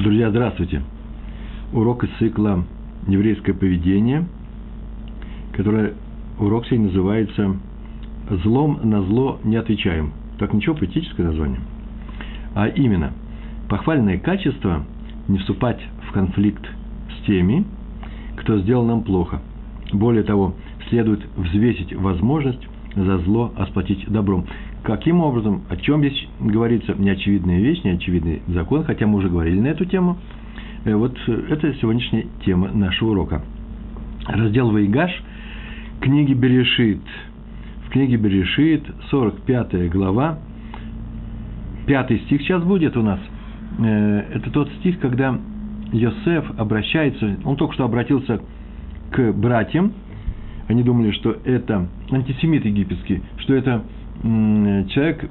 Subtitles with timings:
[0.00, 0.82] Друзья, здравствуйте.
[1.74, 2.64] Урок из цикла
[3.06, 4.24] «Еврейское поведение»,
[5.52, 5.92] который
[6.38, 7.56] урок сегодня называется
[8.42, 10.12] «Злом на зло не отвечаем».
[10.38, 11.60] Так ничего, поэтическое название.
[12.54, 13.12] А именно,
[13.68, 14.86] похвальное качество
[15.28, 16.66] не вступать в конфликт
[17.18, 17.66] с теми,
[18.38, 19.42] кто сделал нам плохо.
[19.92, 20.54] Более того,
[20.88, 24.46] следует взвесить возможность за зло осплатить добром.
[24.82, 29.68] Каким образом, о чем здесь говорится, неочевидная вещь, неочевидный закон, хотя мы уже говорили на
[29.68, 30.16] эту тему.
[30.84, 33.42] Э, вот это сегодняшняя тема нашего урока.
[34.26, 35.10] Раздел Вайгаш,
[36.00, 37.02] книги Берешит.
[37.86, 40.38] В книге Берешит, 45 глава,
[41.86, 43.20] пятый стих сейчас будет у нас.
[43.80, 45.38] Э, это тот стих, когда
[45.92, 48.40] Йосеф обращается, он только что обратился
[49.10, 49.92] к братьям,
[50.68, 53.82] они думали, что это антисемит египетский, что это
[54.22, 55.30] человек,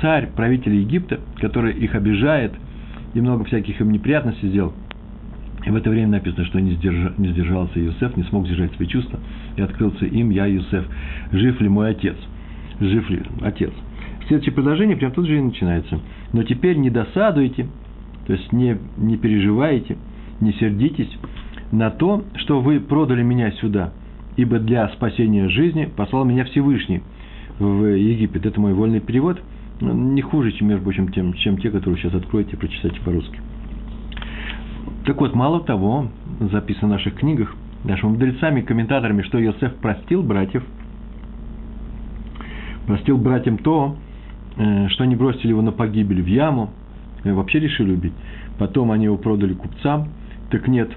[0.00, 2.52] царь, правитель Египта, который их обижает
[3.14, 4.72] и много всяких им неприятностей сделал.
[5.64, 8.86] И в это время написано, что не, сдержа, не сдержался Иосиф, не смог сдержать свои
[8.86, 9.18] чувства,
[9.56, 10.84] и открылся им, я Иосиф,
[11.32, 12.16] жив ли мой отец?
[12.80, 13.70] Жив ли отец?
[14.26, 16.00] Следующее предложение прям тут же и начинается.
[16.32, 17.66] Но теперь не досадуйте,
[18.26, 19.96] то есть не, не переживайте,
[20.40, 21.10] не сердитесь
[21.72, 23.92] на то, что вы продали меня сюда,
[24.36, 27.00] ибо для спасения жизни послал меня Всевышний–
[27.58, 28.46] в Египет.
[28.46, 29.40] Это мой вольный перевод.
[29.80, 33.40] Ну, не хуже, чем, между прочим, тем, чем те, которые сейчас откроете и прочитаете по-русски.
[35.04, 36.08] Так вот, мало того,
[36.40, 40.62] записано в наших книгах, нашими мудрецами, комментаторами, что Иосиф простил братьев,
[42.86, 43.96] простил братьям то,
[44.56, 46.70] э, что они бросили его на погибель в яму,
[47.24, 48.14] вообще решили убить.
[48.58, 50.08] Потом они его продали купцам.
[50.50, 50.90] Так нет,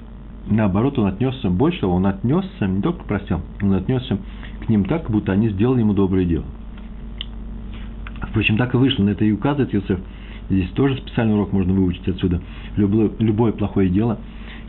[0.50, 4.18] наоборот, он отнесся, больше он отнесся, не только простил, он отнесся
[4.66, 6.46] к ним так, будто они сделали ему доброе дело.
[8.30, 10.00] Впрочем, так и вышло, на это и указывает Иосиф.
[10.50, 12.42] Здесь тоже специальный урок можно выучить отсюда.
[12.76, 14.20] Любое, любое плохое дело,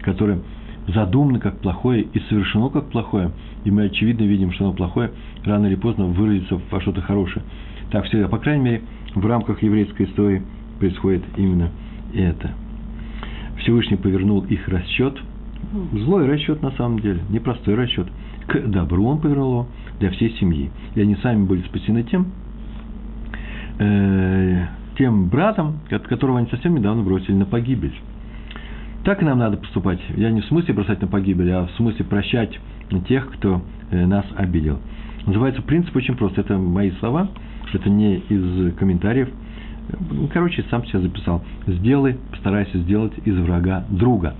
[0.00, 0.40] которое
[0.88, 3.30] задумано как плохое и совершено как плохое,
[3.64, 5.12] и мы очевидно видим, что оно плохое,
[5.44, 7.44] рано или поздно выразится во что-то хорошее.
[7.90, 8.82] Так всегда, по крайней мере,
[9.14, 10.42] в рамках еврейской истории
[10.78, 11.70] происходит именно
[12.14, 12.52] это.
[13.58, 15.18] Всевышний повернул их расчет,
[15.92, 18.08] злой расчет на самом деле, непростой расчет,
[18.46, 19.66] к добру он повернул его
[20.00, 20.70] для всей семьи.
[20.94, 22.26] И они сами были спасены тем,
[23.78, 24.66] э,
[24.96, 27.94] тем братом, которого они совсем недавно бросили на погибель.
[29.04, 30.00] Так и нам надо поступать.
[30.16, 32.58] Я не в смысле бросать на погибель, а в смысле прощать
[33.06, 34.80] тех, кто э, нас обидел.
[35.26, 36.40] Называется принцип очень просто.
[36.40, 37.28] Это мои слова,
[37.72, 39.28] это не из комментариев.
[40.32, 41.42] Короче, сам себя записал.
[41.66, 44.34] Сделай, постарайся сделать из врага друга.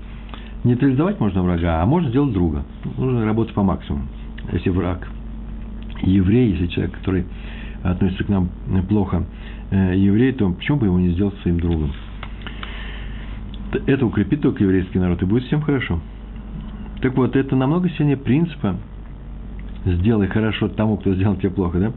[0.63, 2.63] Нейтрализовать можно врага, а можно сделать друга.
[2.97, 4.05] Нужно работать по максимуму.
[4.51, 5.07] Если враг
[6.01, 7.25] еврей, если человек, который
[7.83, 8.49] относится к нам
[8.89, 9.23] плохо,
[9.71, 11.91] э, еврей, то почему бы его не сделать своим другом?
[13.85, 15.99] Это укрепит только еврейский народ, и будет всем хорошо.
[17.01, 18.75] Так вот, это намного сильнее принципа
[19.85, 21.79] «сделай хорошо тому, кто сделал тебе плохо».
[21.79, 21.93] Да?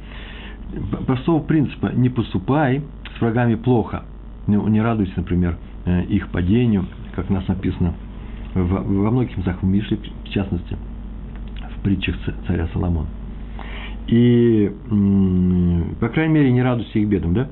[1.06, 2.82] Простого принципа «не поступай
[3.16, 4.04] с врагами плохо».
[4.46, 6.86] Не радуйся, например, э, их падению,
[7.16, 7.94] как у нас написано
[8.54, 10.76] во многих местах в Мишле, в частности,
[11.76, 13.08] в притчах царя Соломона.
[14.08, 14.70] И,
[16.00, 17.48] по крайней мере, не радуйся их бедам, да?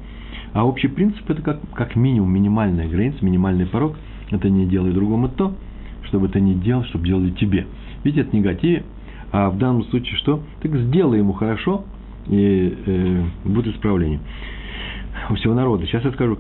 [0.53, 3.97] А общий принцип– это как, как минимум минимальная граница, минимальный порог.
[4.31, 5.55] Это не делай другому то,
[6.05, 7.67] чтобы это не делал, чтобы делали тебе.
[8.03, 8.83] Ведь это негатив,
[9.33, 10.43] а в данном случае что?
[10.61, 11.85] Так сделай ему хорошо,
[12.27, 14.21] и э, будет исправление
[15.31, 15.87] у всего народа.
[15.87, 16.39] Сейчас я скажу,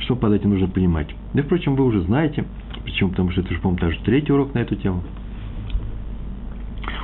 [0.00, 1.08] что под этим нужно понимать.
[1.34, 2.44] Да, впрочем, вы уже знаете,
[2.84, 5.02] почему, потому что это же, по-моему, даже третий урок на эту тему.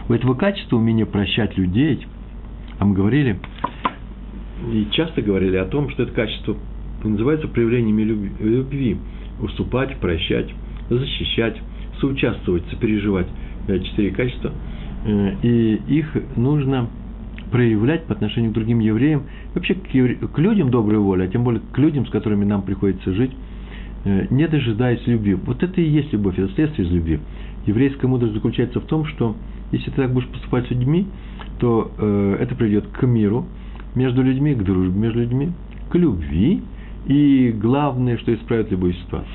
[0.08, 2.06] У этого качества умения прощать людей–
[2.78, 3.38] а мы говорили,
[4.72, 6.56] и часто говорили о том, что это качество
[7.02, 8.98] называется проявлениями любви.
[9.40, 10.48] Уступать, прощать,
[10.88, 11.56] защищать,
[12.00, 13.26] соучаствовать, сопереживать.
[13.66, 14.52] Четыре качества.
[15.04, 16.88] Э, и их нужно
[17.50, 19.24] проявлять по отношению к другим евреям,
[19.54, 20.16] вообще к, евре...
[20.16, 23.32] к людям доброй воли, а тем более к людям, с которыми нам приходится жить,
[24.04, 25.34] э, не дожидаясь любви.
[25.34, 27.20] Вот это и есть любовь, это следствие из любви.
[27.66, 29.36] Еврейская мудрость заключается в том, что
[29.72, 31.06] если ты так будешь поступать с людьми,
[31.58, 33.46] то э, это приведет к миру
[33.94, 35.50] между людьми, к дружбе между людьми,
[35.90, 36.62] к любви,
[37.06, 39.32] и главное, что исправит любую ситуацию.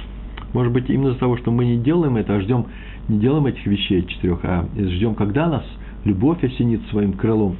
[0.53, 2.65] Может быть, именно из-за того, что мы не делаем это, а ждем,
[3.07, 5.63] не делаем этих вещей четырех, а ждем, когда нас
[6.03, 7.55] любовь осенит своим крылом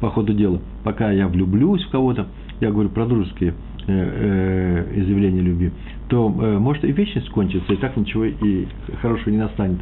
[0.00, 0.60] по ходу дела.
[0.82, 2.26] Пока я влюблюсь в кого-то,
[2.60, 3.54] я говорю про дружеские э,
[3.88, 5.72] э, изъявления любви,
[6.08, 8.66] то э, может и вечность кончится, и так ничего и
[9.00, 9.78] хорошего не настанет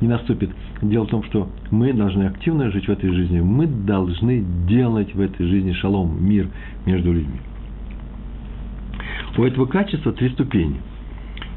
[0.00, 0.50] не наступит.
[0.82, 3.40] Дело в том, что мы должны активно жить в этой жизни.
[3.40, 6.48] Мы должны делать в этой жизни шалом, мир
[6.86, 7.40] между людьми.
[9.36, 10.76] У этого качества три ступени.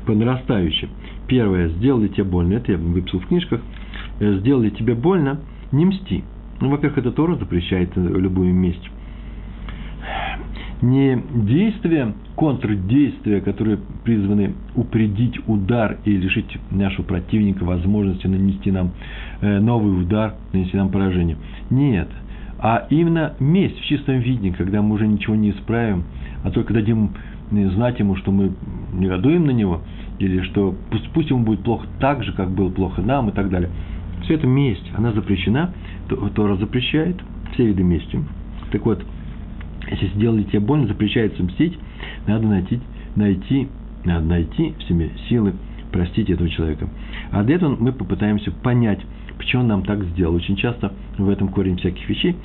[0.06, 0.90] по нарастающей.
[1.28, 3.62] Первое, сделали тебе больно, это я выписал в книжках,
[4.20, 5.40] сделали тебе больно,
[5.72, 6.24] не мсти.
[6.62, 8.90] Ну, во-первых, это Тора запрещает в любую месть.
[10.82, 18.92] Не действия, контрдействия, которые призваны упредить удар и лишить нашего противника возможности нанести нам
[19.42, 21.38] э, новый удар, нанести нам поражение.
[21.70, 22.10] Нет,
[22.58, 26.04] а именно месть в чистом виде, когда мы уже ничего не исправим,
[26.44, 27.12] а только дадим
[27.52, 28.54] знать ему, что мы
[28.94, 29.82] негодуем на него,
[30.18, 33.50] или что пусть, пусть ему будет плохо так же, как было плохо нам и так
[33.50, 33.70] далее.
[34.24, 35.74] Все это месть, она запрещена,
[36.36, 37.18] Тора запрещает
[37.54, 38.20] все виды мести.
[38.72, 39.04] Так вот,
[39.90, 41.78] если сделали тебе больно, запрещается мстить,
[42.28, 42.80] надо найти,
[43.16, 43.68] найти,
[44.06, 45.54] надо найти в себе силы
[45.92, 46.88] простить этого человека.
[47.32, 49.00] А для этого мы попытаемся понять,
[49.38, 50.36] почему он нам так сделал.
[50.36, 52.36] Очень часто в этом корень всяких вещей.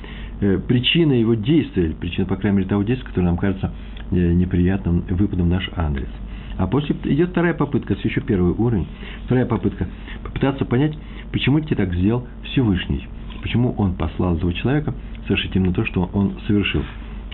[0.41, 3.71] Э, причина его действия, причина, по крайней мере, того действия, которое нам кажется
[4.11, 6.09] э, неприятным выпадом в наш адрес.
[6.57, 8.87] А после идет вторая попытка, еще первый уровень.
[9.25, 9.87] Вторая попытка–
[10.23, 10.97] попытаться понять,
[11.31, 13.07] почему тебе так сделал Всевышний.
[13.41, 14.93] Почему он послал этого человека
[15.27, 16.83] совершить именно то, что он совершил.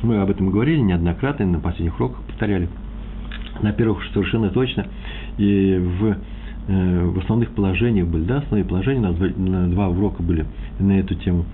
[0.02, 2.68] Мы об этом говорили неоднократно, на последних уроках повторяли.
[3.62, 4.88] На первых совершенно точно.
[5.38, 6.18] И в
[6.66, 10.46] Э, в основных положениях были, да, основные положения, у нас два, два урока были
[10.80, 11.46] на эту тему,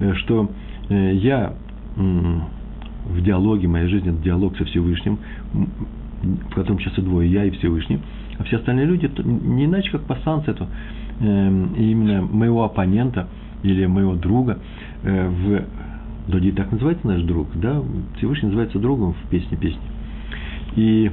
[0.00, 0.50] э, что
[0.88, 1.54] э, я
[1.96, 5.18] в диалоге, моя жизнь– это диалог со Всевышним,
[6.22, 8.00] в котором сейчас и двое, я и Всевышний,
[8.38, 10.66] а все остальные люди– не иначе, как по сансету,
[11.20, 13.28] именно моего оппонента
[13.62, 14.58] или моего друга
[15.02, 15.64] в
[16.28, 17.82] Доди так называется наш друг, да,
[18.16, 19.80] Всевышний называется другом в песне песни.
[20.74, 21.10] И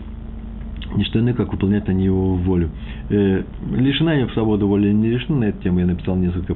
[0.96, 2.70] не что как выполнять они его волю.
[3.10, 3.44] Э,
[3.76, 6.56] лишена я свободы воли не лишена на эту тему, я написал несколько,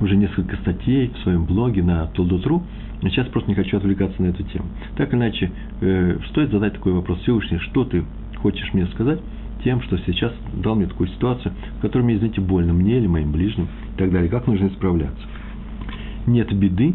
[0.00, 2.62] уже несколько статей в своем блоге на Толдотру,
[3.04, 4.64] но сейчас просто не хочу отвлекаться на эту тему.
[4.96, 5.52] Так или иначе,
[5.82, 8.02] э, стоит задать такой вопрос Всевышний, что ты
[8.38, 9.20] хочешь мне сказать
[9.62, 13.30] тем, что сейчас дал мне такую ситуацию, в которой мне, извините, больно, мне или моим
[13.30, 13.64] ближним
[13.94, 15.22] и так далее, как нужно исправляться.
[16.26, 16.94] Нет беды,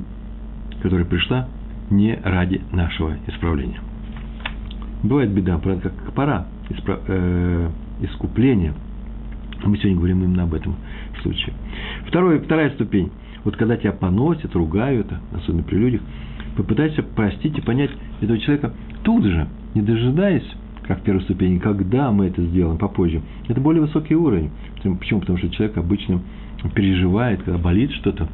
[0.82, 1.48] которая пришла
[1.92, 3.80] не ради нашего исправления.
[5.04, 7.70] Бывает беда, правда, как пора испра- э,
[8.02, 8.74] искупления.
[9.64, 10.76] Мы сегодня говорим именно об этом
[11.22, 11.54] случае.
[12.08, 13.12] Второе, вторая ступень.
[13.50, 16.02] Вот когда тебя поносят, ругают, особенно при людях,
[16.56, 17.90] попытайся простить и понять
[18.22, 20.46] этого человека тут же, не дожидаясь,
[20.84, 23.24] как в первой ступени, когда мы это сделаем попозже.
[23.48, 24.52] Это более высокий уровень.
[25.00, 25.22] Почему?
[25.22, 26.22] Потому что человек обычно
[26.76, 28.28] переживает, когда болит что-то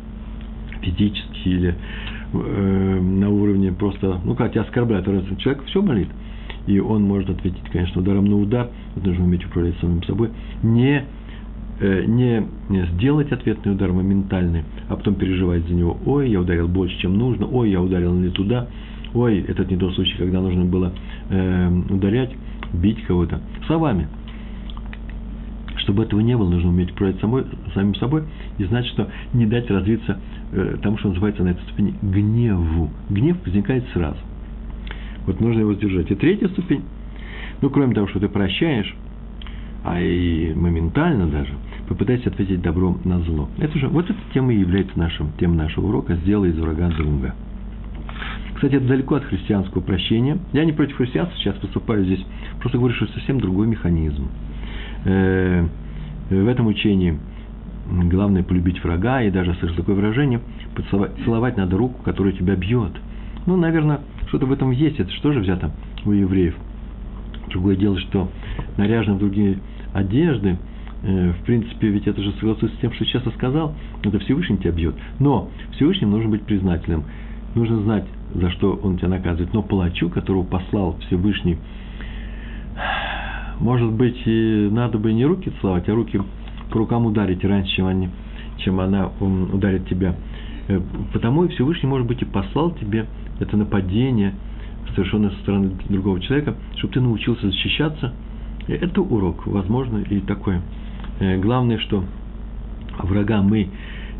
[0.81, 1.75] физически или
[2.33, 5.05] э, на уровне просто, ну, как тебя оскорбляют,
[5.37, 6.09] человек все болит–
[6.67, 10.31] и он может ответить, конечно, ударом на удар, нужно уметь управлять самим собой,
[10.63, 11.05] не,
[11.79, 16.97] не, не сделать ответный удар моментальный, а потом переживать за него, ой, я ударил больше,
[16.99, 18.67] чем нужно, ой, я ударил не туда,
[19.13, 20.93] ой, этот не тот случай, когда нужно было
[21.29, 22.31] э, ударять,
[22.73, 24.07] бить кого-то, словами.
[25.77, 27.43] Чтобы этого не было, нужно уметь управлять самой,
[27.73, 28.23] самим собой
[28.57, 30.19] и знать, что не дать развиться
[30.51, 32.89] э, тому, что называется на этой ступени гневу.
[33.09, 34.17] Гнев возникает сразу–
[35.25, 36.09] вот нужно его сдержать.
[36.11, 36.83] И третья ступень,
[37.61, 38.95] ну, кроме того, что ты прощаешь,
[39.85, 41.53] а и моментально даже,
[41.87, 43.47] попытайся ответить добром на зло.
[43.59, 47.35] Это же, вот эта тема и является нашим, темой нашего урока «Сделай из врага друга».
[48.55, 50.39] Кстати, это далеко от христианского прощения.
[50.53, 52.25] Я не против христианства, сейчас выступаю здесь.
[52.61, 54.27] Просто говорю, что совсем другой механизм.
[55.03, 55.67] Э,
[56.31, 57.19] в этом учении
[57.87, 60.39] главное полюбить врага, и даже, слышу такое выражение,
[60.73, 62.93] поцеловать надо руку, которая тебя бьет.
[63.45, 63.99] Ну, наверное,
[64.29, 64.99] что-то в этом есть.
[64.99, 65.71] Это что же взято
[66.05, 66.55] у евреев?
[67.49, 68.31] Другое дело, что
[68.77, 69.59] наряжены в другие
[69.95, 70.57] одежды,
[71.03, 73.73] э, в принципе, ведь это же согласуется с тем, что сейчас я сказал,
[74.03, 74.95] это Всевышний тебя бьет.
[75.19, 77.05] Но Всевышним нужно быть признательным.
[77.55, 79.53] Нужно знать, за что он тебя наказывает.
[79.53, 81.57] Но палачу, которого послал Всевышний,
[83.59, 86.21] может быть, и надо бы не руки целовать, а руки
[86.69, 88.09] по рукам ударить раньше, чем, они,
[88.57, 90.15] чем она ударит тебя.
[90.67, 90.81] Э,
[91.13, 93.05] потому и Всевышний, может быть, и послал тебе
[93.39, 94.33] это нападение,
[94.93, 98.13] совершенное со стороны другого человека, чтобы ты научился защищаться.
[98.67, 100.57] Это урок, возможно, и такой.
[101.19, 102.03] Э, главное, что
[102.99, 103.69] врага мы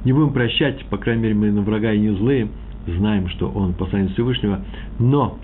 [0.03, 2.47] не будем прощать, по крайней мере, мы на врага и не злые,
[2.85, 4.61] знаем, что он посланец Всевышнего,
[4.99, 5.37] но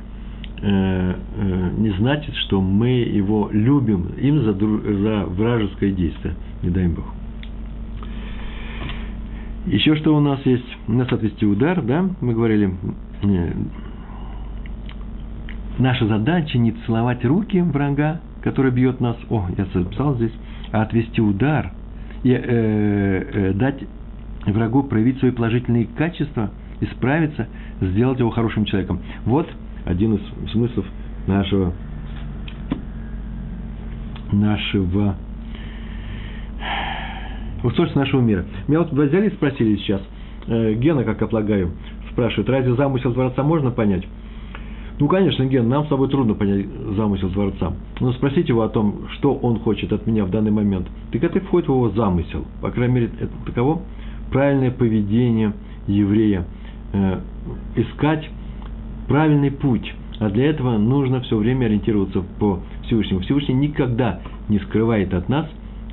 [0.62, 6.88] э, э, не значит, что мы его любим им за, за вражеское действие, не дай
[6.88, 7.06] Бог.
[9.66, 10.66] Еще что у нас есть?
[10.88, 12.74] У нас отвести удар, да, мы говорили,
[15.78, 20.34] наша задача не целовать руки врага, который бьет нас, о, я записал здесь,
[20.72, 21.72] а отвести удар
[22.24, 23.84] и э, э, дать
[24.46, 27.48] врагу проявить свои положительные качества, исправиться,
[27.80, 29.00] сделать его хорошим человеком.
[29.26, 29.48] Вот
[29.86, 30.86] один из смыслов
[31.28, 31.74] нашего
[34.32, 35.16] нашего
[37.64, 38.46] устройства нашего мира.
[38.68, 40.02] Меня вот взяли и спросили сейчас,
[40.48, 41.72] э, Гена, как я полагаю,
[42.12, 44.04] спрашивает, разве замысел Творца можно понять?
[45.02, 47.74] Ну, конечно, Ген, нам с тобой трудно понять замысел Творца.
[48.00, 50.88] Но спросите его о том, что он хочет от меня в данный момент.
[51.12, 52.46] Так это входит в его замысел.
[52.62, 53.82] По крайней мере, это таково
[54.30, 55.54] правильное поведение
[55.88, 56.46] еврея.
[56.94, 57.20] Э,
[57.76, 58.30] искать
[59.08, 59.92] правильный путь.
[60.20, 63.22] А для этого нужно все время ориентироваться по Всевышнему.
[63.22, 65.48] Всевышний никогда не скрывает от нас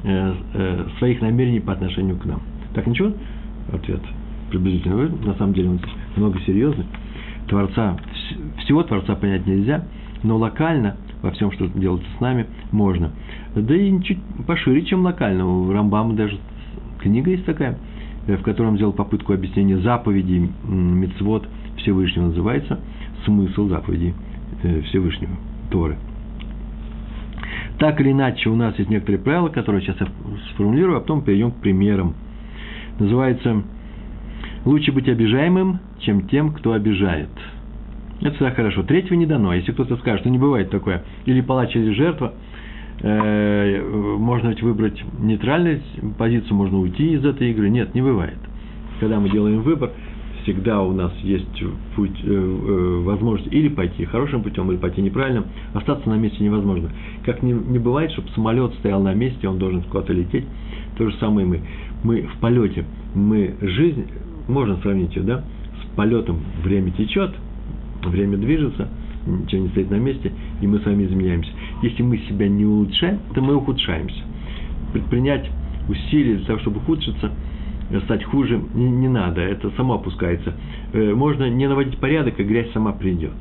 [0.05, 2.43] э, э, своих намерений по отношению к нам.
[2.75, 3.15] Так, ничего?
[3.73, 4.03] Ответ
[4.51, 5.09] приблизительно.
[5.25, 5.81] На самом деле он
[6.15, 6.85] много серьезный.
[7.49, 7.97] Творца,
[8.59, 9.85] всего Творца понять нельзя,
[10.23, 13.11] но локально во всем, что делается с нами, можно.
[13.55, 15.47] Да и чуть пошире, чем локально.
[15.47, 16.39] У Рамбама даже
[17.01, 17.79] книга есть такая,
[18.27, 22.81] э, в котором сделал попытку объяснения заповедей Мицвод Всевышнего, называется
[23.25, 24.15] «Смысл заповедей
[24.63, 25.33] э, Всевышнего,
[25.71, 25.97] Торы».
[27.79, 30.09] Так или иначе, у нас есть некоторые правила, которые сейчас я
[30.53, 32.15] сформулирую, а потом перейдем к примерам.
[32.99, 33.63] Называется
[34.65, 37.29] Лучше быть обижаемым, чем тем, кто обижает.
[38.21, 38.83] Это всегда хорошо.
[38.83, 39.55] Третьего не дано.
[39.55, 42.35] Если кто-то скажет, что не бывает такое, или палач, или жертва,
[43.01, 45.81] э, можно ведь выбрать нейтральную
[46.19, 47.69] позицию, можно уйти из этой игры.
[47.71, 48.39] Нет, не бывает.
[48.99, 49.93] Когда мы делаем выбор,
[50.43, 51.63] всегда у нас есть
[51.95, 55.45] путь, э, э, возможность или пойти хорошим путем, или пойти неправильным.
[55.75, 56.91] Остаться на месте невозможно.
[57.25, 60.45] Как не, не бывает, чтобы самолет стоял на месте, он должен куда-то лететь.
[60.97, 61.61] То же самое и мы.
[62.03, 62.85] Мы в полете.
[63.15, 64.07] Мы жизнь
[64.49, 65.45] можно сравнить ее, да,
[65.83, 66.41] с полетом.
[66.63, 67.35] Время течет,
[68.05, 68.89] время движется,
[69.27, 71.51] ничего не стоит на месте, и мы с вами изменяемся.
[71.83, 74.23] Если мы себя не улучшаем, то мы ухудшаемся.
[74.93, 75.49] Предпринять
[75.89, 77.31] усилия для того, чтобы ухудшиться,
[78.05, 80.55] стать хуже, не, не надо, это само опускается.
[80.93, 83.33] Э, можно не наводить порядок, и грязь сама придет.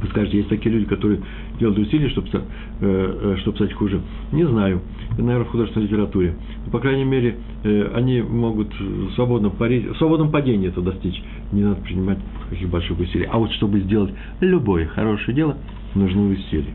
[0.00, 1.20] Вы скажете, есть такие люди, которые
[1.62, 2.40] делают усилия, чтобы, э,
[2.80, 4.00] э, чтобы стать хуже.
[4.32, 4.82] Не знаю.
[5.16, 6.34] Наверное, в художественной литературе.
[6.64, 8.72] Но, по крайней мере, э, они могут
[9.14, 11.22] свободно парить, в свободном падении это достичь.
[11.52, 12.18] Не надо принимать
[12.50, 13.26] каких больших усилий.
[13.30, 15.56] А вот чтобы сделать любое хорошее дело,
[15.94, 16.74] нужны усилия.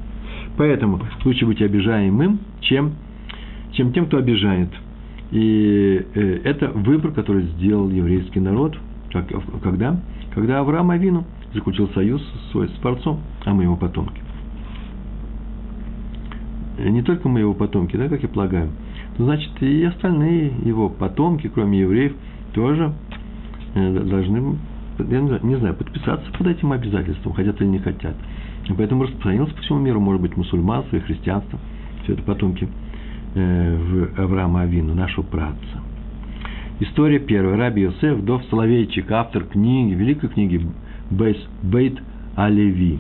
[0.58, 2.94] Поэтому лучше быть обижаемым, чем,
[3.74, 4.70] чем тем, кто обижает.
[5.32, 8.77] И это выбор, который сделал еврейский народ.
[9.12, 9.27] Как,
[9.62, 10.00] когда?
[10.34, 14.22] Когда Авраам Авину– заключил союз свой с Творцом, а мы его потомки.
[16.77, 18.72] И не только мы его потомки, да, как и полагаем,
[19.17, 22.13] но значит и остальные его потомки, кроме евреев,
[22.53, 22.93] тоже
[23.74, 24.57] э, должны,
[25.00, 28.15] я не знаю, подписаться под этим обязательством, хотят или не хотят.
[28.69, 31.60] И поэтому распространилось по всему миру, может быть, мусульманство и христианство,
[32.03, 32.67] все это потомки
[33.34, 35.81] э, в Авраама Авину, нашего праца.
[36.79, 37.57] История первая.
[37.57, 40.62] Раби Йосеф, Дов Соловейчик, автор книги, великой книги
[41.10, 42.00] Бейт
[42.36, 43.00] Алеви.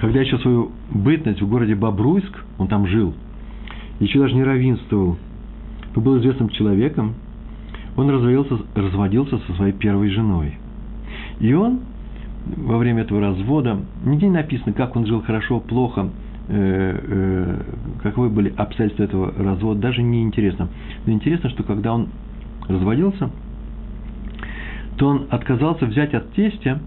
[0.00, 3.14] Когда еще свою бытность в городе Бобруйск, он там жил,
[4.00, 5.16] еще даже не равенствовал,
[5.94, 7.14] но был известным человеком,
[7.96, 10.56] он разводился, разводился со своей первой женой.
[11.40, 11.80] И он
[12.56, 16.08] во время этого развода, нигде не написано, как он жил хорошо, плохо,
[16.48, 17.60] э, э,
[18.02, 20.68] каковы были обстоятельства этого развода, даже не интересно.
[21.06, 22.08] Но интересно, что когда он
[22.68, 23.30] разводился–
[24.98, 26.80] то он отказался взять от тестя,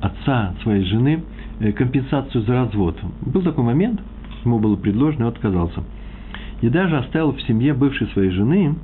[0.00, 1.22] отца своей жены,
[1.76, 2.96] компенсацию за развод.
[3.22, 4.00] Был такой момент,
[4.44, 5.82] ему было предложено, и он отказался.
[6.60, 8.74] И даже оставил в семье бывшей своей жены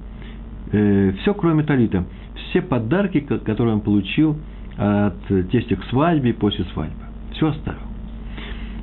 [0.73, 2.05] э, все, кроме талита.
[2.49, 4.37] Все подарки, которые он получил
[4.76, 5.17] от
[5.50, 7.02] тестя к свадьбе и после свадьбы.
[7.33, 7.81] Все оставил.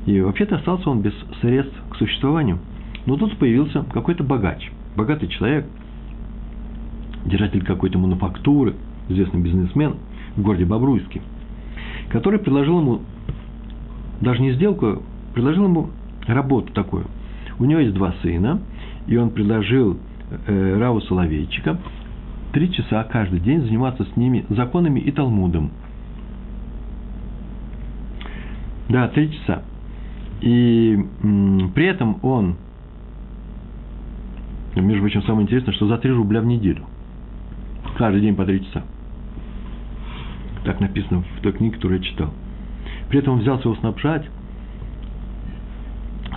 [0.05, 2.60] И вообще-то остался он без средств к существованию.
[3.05, 5.65] Но тут появился какой-то богач, богатый человек,
[7.25, 8.75] держатель какой-то мануфактуры–
[9.10, 9.96] известный бизнесмен
[10.36, 11.22] в городе Бобруйске,
[12.10, 13.01] который предложил ему,
[14.22, 15.90] даже не сделку, предложил ему
[16.28, 17.06] работу такую.
[17.58, 18.62] У него есть два сына,
[19.08, 19.98] и он предложил
[20.48, 21.78] э, Раву Соловейчика
[22.52, 25.72] три часа каждый день заниматься с ними законами и Талмудом.
[28.90, 29.64] Да, три часа.
[30.42, 32.56] И м, при этом он,
[34.76, 36.86] между прочим, самое интересное, что за три рубля в неделю.
[37.98, 38.84] Каждый день по три часа.
[40.64, 42.34] Так написано в той книге, которую я читал.
[43.10, 44.25] При этом он взялся его снабжать,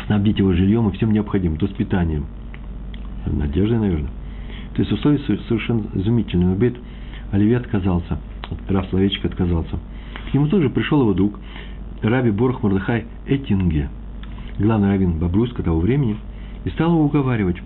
[0.07, 2.27] снабдить его жильем и всем необходимым, то есть питанием.
[3.27, 4.11] Надеждой, наверное.
[4.75, 6.49] То есть условия совершенно изумительные.
[6.49, 6.75] Но Бет
[7.31, 8.19] Оливье отказался,
[8.69, 9.79] Раф Словечек отказался.
[10.31, 11.39] К нему тоже пришел его друг,
[12.03, 13.91] Раби Борх Мордыхай Этинге,
[14.59, 16.17] главный раввин Бобруйска того времени,
[16.65, 17.57] и стал его уговаривать.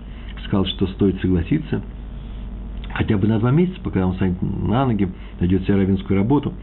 [0.45, 1.81] Сказал, что стоит согласиться–
[2.97, 5.07] хотя бы на два месяца, пока он станет на ноги,
[5.39, 6.53] найдет себе равенскую работу,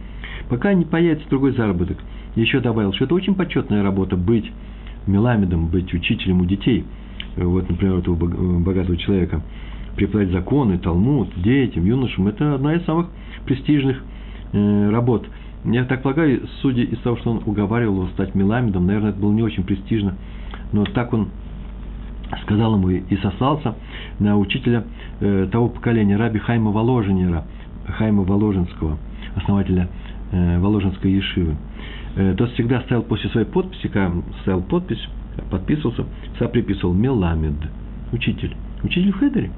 [0.49, 1.99] пока не появится другой заработок.
[2.35, 4.51] Еще добавил, что это очень почетная работа быть
[5.07, 6.85] меламедом, быть учителем у детей.
[7.37, 9.43] Вот, например, этого богатого человека.
[9.97, 12.27] Преподать законы, талмуд детям, юношам.
[12.27, 13.09] Это одна из самых
[13.45, 14.03] престижных
[14.53, 15.27] э, работ.
[15.65, 19.33] Я так полагаю, судя из того, что он уговаривал его стать меламедом, наверное, это было
[19.33, 20.17] не очень престижно.
[20.73, 21.29] Но так он
[22.43, 23.75] сказал ему и сослался
[24.19, 24.85] на учителя
[25.21, 27.45] э, того поколения, раби Хайма Воложенера,
[27.87, 28.99] Хайма Воложенского,
[29.37, 29.89] основателя
[30.33, 31.57] э, Воложенской Ешивы.
[32.17, 35.09] Э, тот всегда ставил после своей подписи, когда ставил подпись,
[35.51, 36.05] подписывался,
[36.35, 37.55] всегда приписывал Меламед,
[38.13, 39.51] учитель, учитель в Хедере.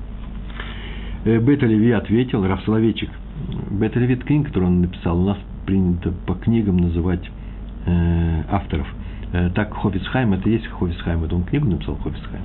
[1.25, 3.10] Э, Леви ответил, Раф Соловейчик,
[3.70, 7.30] Бета Леви, книга, которую он написал, у нас принято по книгам называть
[7.84, 8.86] э, авторов.
[9.32, 12.42] Э, так Хофицхайм, это есть Хофицхайм, это он книгу написал Хофицхайм.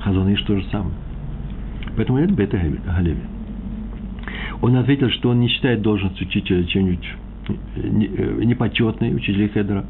[0.00, 0.94] Хазон Иш то же самое.
[1.96, 3.20] Поэтому это Галеви.
[4.62, 7.06] Он ответил, что он не считает должность учителя чем-нибудь
[7.76, 9.84] непочетной, учителя Хедера,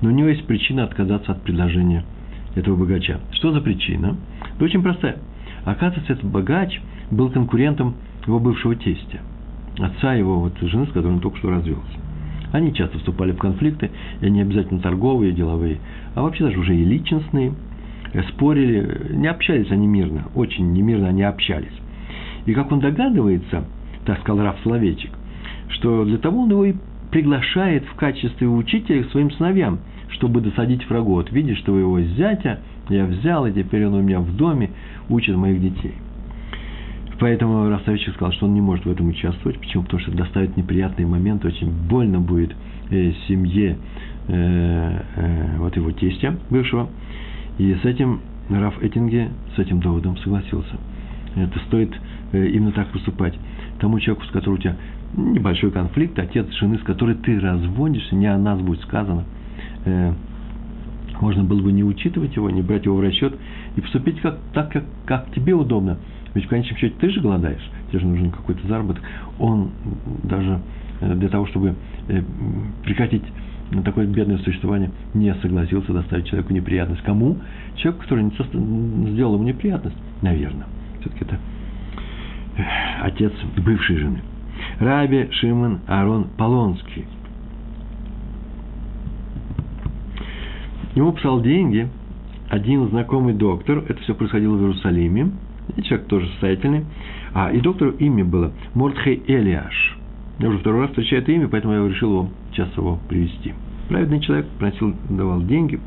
[0.00, 2.04] но у него есть причина отказаться от предложения
[2.54, 3.20] этого богача.
[3.32, 4.16] Что за причина?
[4.58, 5.18] Да очень простая.
[5.64, 6.80] Оказывается, этот богач
[7.10, 7.94] был конкурентом
[8.26, 9.20] его бывшего тестя,
[9.78, 11.98] отца его вот, жены, с которой он только что развелся.
[12.52, 15.78] Они часто вступали в конфликты, и не обязательно торговые, деловые,
[16.14, 17.54] а вообще даже уже и личностные–
[18.30, 21.72] спорили, не общались они мирно, очень немирно они общались.
[22.46, 23.64] И как он догадывается,
[24.04, 25.10] так сказал Раф Соловейчик,
[25.70, 26.74] что для того он его и
[27.10, 31.14] приглашает в качестве учителя к своим сыновьям, чтобы досадить врагу.
[31.14, 34.70] Вот видишь, что его зятя я взял, и теперь он у меня в доме
[35.08, 35.94] учит моих детей.
[37.18, 39.58] Поэтому Ростовичек сказал, что он не может в этом участвовать.
[39.58, 39.82] Почему?
[39.82, 42.54] Потому что доставит неприятный момент, очень больно будет
[42.90, 43.76] э, семье
[44.28, 46.88] э, э, вот его тестя бывшего.
[47.58, 50.76] И с этим Раф Эттинге, с этим доводом согласился.
[51.36, 51.92] Это стоит
[52.32, 53.34] э, именно так поступать.
[53.80, 54.76] Тому человеку, с которым у тебя
[55.16, 59.24] небольшой конфликт, отец жены, с которой ты разводишься, не о нас будет сказано,
[59.84, 60.12] э,
[61.20, 63.34] можно было бы не учитывать его, не брать его в расчет
[63.76, 65.98] и поступить как, так, как, как тебе удобно.
[66.34, 69.02] Ведь в конечном счете ты же голодаешь, тебе же нужен какой-то заработок.
[69.38, 69.70] Он
[70.22, 70.60] даже
[71.00, 71.74] э, для того, чтобы
[72.82, 73.22] прекратить
[73.70, 77.02] на такое бедное существование не согласился доставить человеку неприятность.
[77.02, 77.38] Кому?
[77.76, 79.96] Человеку, который не сделал ему неприятность.
[80.22, 80.66] Наверное.
[81.00, 81.38] Все-таки это
[82.56, 82.62] э,
[83.02, 84.20] отец бывшей жены.
[84.80, 87.04] Раби Шимон Арон Полонский.
[90.94, 91.86] Ему писал деньги
[92.48, 93.84] один знакомый доктор.
[93.86, 95.32] Это все происходило в Иерусалиме.
[95.76, 96.86] И человек тоже состоятельный.
[97.34, 99.98] А, и доктору имя было Мортхей Элиаш.
[100.38, 103.52] Я уже второй раз встречаю это имя, поэтому я решил его, сейчас его привести.
[103.90, 105.78] Праведный человек просил, давал деньги,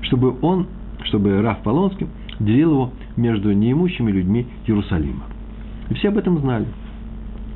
[0.00, 0.66] чтобы он,
[1.04, 2.06] чтобы Раф Полонский
[2.38, 5.24] делил его между неимущими людьми Иерусалима.
[5.90, 6.66] И все об этом знали.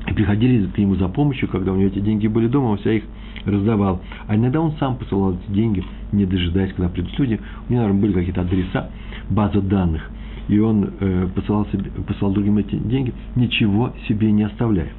[0.08, 2.92] И приходили к нему за помощью, когда у него эти деньги были дома, он вся
[2.92, 3.04] их
[3.44, 4.00] раздавал.
[4.26, 7.40] А иногда он сам посылал эти деньги, не дожидаясь, когда придут люди.
[7.68, 8.90] У него, наверное, были какие-то адреса,
[9.30, 10.10] база данных.
[10.48, 14.90] И он э, посылал, себе, посылал другим эти деньги, ничего себе не оставляя.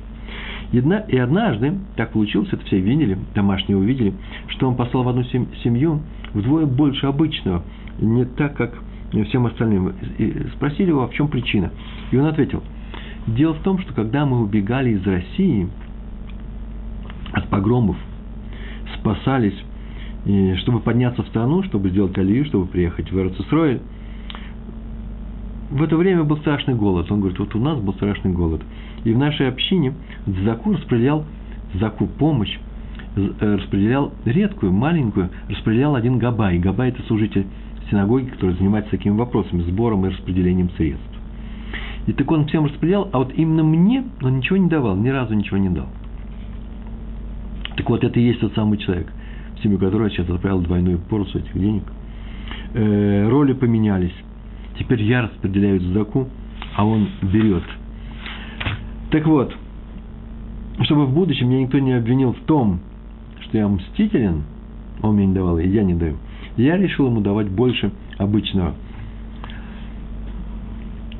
[0.72, 4.14] И однажды, так получилось, это все видели, домашние увидели,
[4.48, 6.02] что он послал в одну семью
[6.34, 7.64] вдвое больше обычного,
[8.00, 8.74] не так, как
[9.28, 9.94] всем остальным.
[10.18, 11.72] И спросили его, а в чем причина.
[12.12, 12.64] И он ответил,
[13.28, 15.68] дело в том, что когда мы убегали из России
[17.34, 17.98] от погромов,
[19.00, 19.58] спасались,
[20.60, 23.82] чтобы подняться в страну, чтобы сделать алию, чтобы приехать в Эрцисроэль,
[25.72, 27.12] в это время был страшный голод.
[27.12, 28.62] Он говорит, вот у нас был страшный голод.
[29.04, 29.94] И в нашей общине
[30.44, 31.26] Заку распределял,
[31.74, 32.58] Заку помощь,
[33.16, 36.60] э, распределял редкую, маленькую, распределял один Габай.
[36.60, 37.46] Габай– это служитель
[37.90, 41.15] синагоги, который занимается такими вопросами, сбором и распределением средств.
[42.08, 45.34] И так он всем распределял, а вот именно мне он ничего не давал, ни разу
[45.34, 45.88] ничего не дал.
[47.78, 49.08] Так вот, это и есть тот самый человек,
[49.56, 51.84] в семью которого я сейчас отправил двойную порцию этих денег.
[52.74, 54.14] Э, роли поменялись.
[54.78, 56.28] Теперь я распределяю задаку,
[56.76, 57.64] а он берет.
[59.12, 59.56] Так вот,
[60.82, 62.80] чтобы в будущем меня никто не обвинил в том,
[63.42, 64.44] что я мстителен,
[65.02, 66.18] он мне не давал, и я не даю,
[66.58, 68.76] я решил ему давать больше обычного.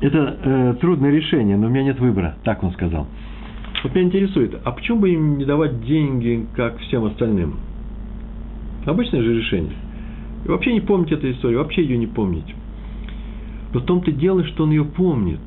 [0.00, 3.06] Это э, трудное решение, но у меня нет выбора, так он сказал.
[3.82, 7.56] Вот меня интересует, а почему бы им не давать деньги, как всем остальным?
[8.84, 9.76] Обычное же решение.
[10.44, 12.54] И вообще не помнить эту историю, вообще ее не помнить.
[13.72, 15.40] Но в том-то дело, что он ее помнит.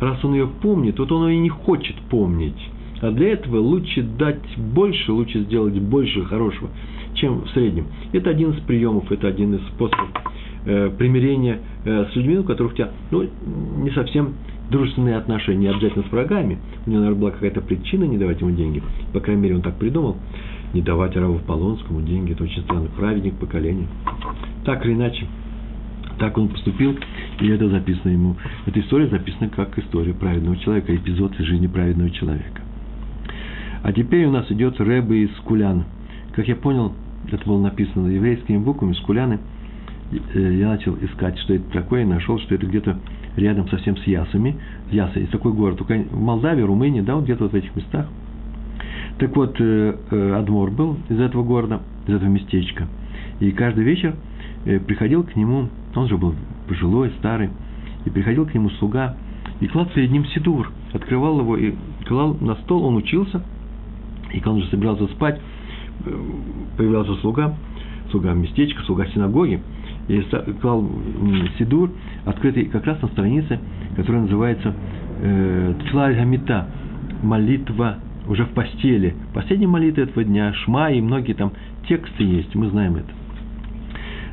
[0.00, 2.70] Раз он ее помнит, вот он ее и не хочет помнить.
[3.02, 6.70] А для этого лучше дать больше, лучше сделать больше хорошего,
[7.14, 7.86] чем в среднем.
[8.12, 10.08] Это один из приемов, это один из способов
[10.64, 13.24] э, примирения э, с людьми, у которых у тебя ну,
[13.82, 14.34] не совсем
[14.70, 16.58] дружественные отношения, не обязательно с врагами.
[16.86, 18.82] У него, наверное, была какая-то причина не давать ему деньги.
[19.12, 20.16] По крайней мере, он так придумал.
[20.72, 22.32] не давать Раву Полонскому деньги.
[22.32, 22.88] Это очень странно.
[22.96, 23.88] Праведник поколения.
[24.64, 25.26] Так или иначе,
[26.18, 26.96] так он поступил,
[27.40, 28.36] и это записано ему.
[28.66, 32.60] Эта история записана как история праведного человека, эпизод из жизни праведного человека.
[33.82, 35.84] А теперь у нас идет Рэбе из Кулян.
[36.32, 36.92] Как я понял,
[37.32, 39.40] это было написано еврейскими буквами, Скуляны.
[40.12, 42.98] Э, я начал искать, что это такое, и нашел, что это где-то
[43.36, 44.56] рядом совсем с Ясами.
[44.90, 48.08] Яса есть такой город, только в Молдавии, Румынии, да, вот где-то вот в этих местах.
[49.18, 52.88] Так вот, э, э, Адмор был из этого города, из этого местечка.
[53.38, 54.14] И каждый вечер
[54.86, 56.34] приходил к нему, он же был
[56.68, 57.48] пожилой, старый,
[58.04, 59.16] и приходил к нему слуга,
[59.60, 61.74] и клал перед ним сидур, открывал его и
[62.06, 63.42] клал на стол, он учился,
[64.34, 65.40] и когда он уже собирался спать,
[66.76, 67.54] появлялся слуга,
[68.10, 69.62] слуга местечка, слуга синагоги,
[70.10, 70.22] и
[70.60, 70.88] клал
[71.58, 71.90] сидур,
[72.24, 73.60] открытый как раз на странице,
[73.96, 74.74] которая называется
[75.20, 76.66] э, Гамита,
[77.22, 79.14] молитва уже в постели.
[79.32, 81.52] Последняя молитва этого дня, Шма и многие там
[81.88, 83.08] тексты есть, мы знаем это.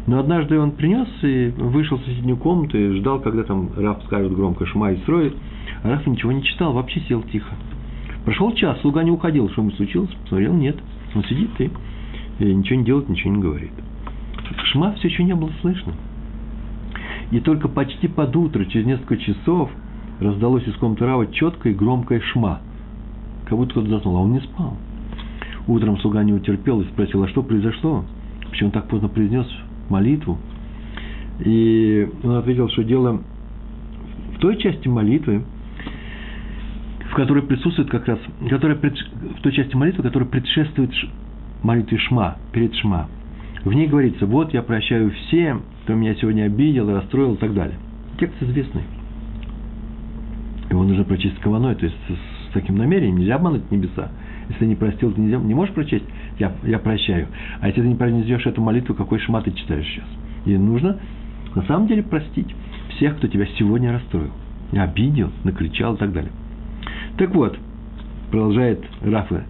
[0.08, 4.34] Но однажды он принес и вышел в соседнюю комнату и ждал, когда там Раф скажет
[4.34, 5.36] громко «Шма» и строит,
[5.84, 7.54] а Раф ничего не читал, вообще сел тихо.
[8.24, 10.10] Прошел час, слуга не уходил, что ему случилось?
[10.24, 10.78] Посмотрел, нет.
[11.14, 11.70] Он сидит и,
[12.40, 13.72] и ничего не делает, ничего не говорит.
[14.72, 15.94] Шма все еще не было слышно.
[17.32, 19.70] И только почти под утро, через несколько часов,
[20.20, 22.60] раздалось из комнаты Рава четкое и громкое шма.
[23.46, 24.78] Как будто кто-то заснул, а он не спал.
[25.68, 28.06] Утром слуга не утерпел и спросил, а что произошло?
[28.50, 29.46] Почему он так поздно произнес
[29.90, 30.38] молитву?
[31.40, 33.22] И он ответил, что дело
[34.36, 35.44] в той части молитвы,
[37.12, 40.92] в которой присутствует как раз, которая, в той части молитвы, которая предшествует
[41.64, 43.08] молитве Шма, перед Шма.
[43.64, 47.78] В ней говорится, вот я прощаю всем, кто меня сегодня обидел, расстроил и так далее.
[48.20, 48.84] Текст известный.
[50.70, 53.18] Его нужно прочесть кованой, то есть с, таким намерением.
[53.18, 54.10] Нельзя обмануть небеса.
[54.50, 56.06] Если не простил, ты не, можешь прочесть,
[56.40, 57.28] я, я прощаю.
[57.60, 60.08] А если ты не произнесешь эту молитву, какой шмат ты читаешь сейчас?
[60.46, 61.00] И нужно
[61.56, 62.54] на самом деле простить
[62.96, 64.32] всех, кто тебя сегодня расстроил,
[64.74, 66.32] обидел, накричал и так далее.
[67.18, 67.58] Так вот,
[68.32, 69.44] продолжает Рафа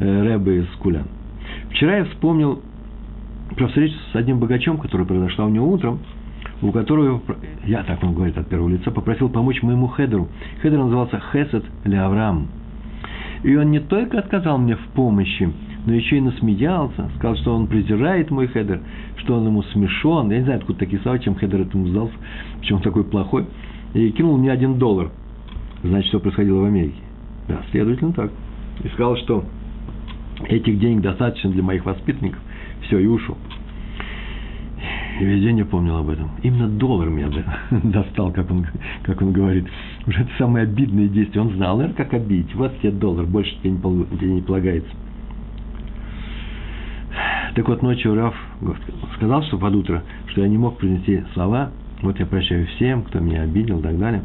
[0.00, 1.06] э, Рэбе Кулян.
[1.70, 2.62] Вчера я вспомнил
[3.56, 6.00] про встречу с одним богачом, которая произошла у него утром,
[6.62, 7.20] у которого,
[7.66, 10.28] я так он говорит от первого лица, попросил помочь моему хедеру.
[10.62, 12.48] Хедер назывался Хесед Леаврам.
[13.42, 15.52] И он не только отказал мне в помощи,
[15.84, 18.80] но еще и насмеялся, сказал, что он презирает мой хедер,
[19.16, 20.30] что он ему смешон.
[20.30, 22.14] Я не знаю, откуда такие слова, чем хедер этому сдался,
[22.58, 23.46] почему он такой плохой.
[23.92, 25.10] И кинул мне один доллар.
[25.82, 26.96] Значит, что происходило в Америке.
[27.46, 28.30] Да, следовательно так.
[28.82, 29.44] И сказал, что
[30.48, 32.40] этих денег достаточно для моих воспитанников–
[32.86, 33.36] все, и ушел.
[35.20, 36.30] И весь день я помнил об этом.
[36.42, 37.28] Именно доллар меня
[37.70, 38.66] достал, как он,
[39.02, 39.66] как он говорит.
[40.06, 41.42] Уже это самое обидное действие.
[41.42, 42.54] Он знал, наверное, как обидеть.
[42.54, 43.78] Вот тебе доллар, больше тебе не,
[44.18, 44.90] тебе не полагается.
[47.54, 48.34] Так вот, ночью Раф
[49.16, 51.70] сказал, что под утро, что я не мог принести слова.
[52.02, 54.22] Вот я прощаю всем, кто меня обидел и так далее.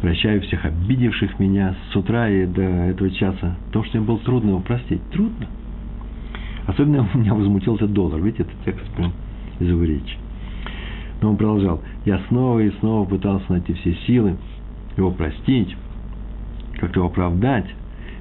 [0.00, 3.56] Прощаю всех обидевших меня с утра и до этого часа.
[3.72, 5.00] То, что им было трудно его простить.
[5.10, 5.48] Трудно.
[6.66, 8.20] Особенно меня возмутил этот доллар.
[8.20, 9.12] Видите, это текст прям
[9.60, 10.16] из его речи.
[11.20, 11.80] Но он продолжал.
[12.04, 14.36] Я снова и снова пытался найти все силы,
[14.96, 15.74] его простить,
[16.74, 17.66] как-то его оправдать.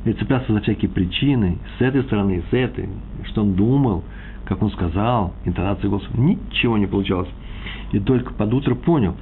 [0.05, 2.87] И цеплялся за всякие причины, с этой стороны, с этой,
[3.25, 4.03] что он думал,
[4.45, 6.05] как он сказал, интонация голоса.
[6.15, 7.29] Ничего не получалось.
[7.91, 9.15] И только под утро понял,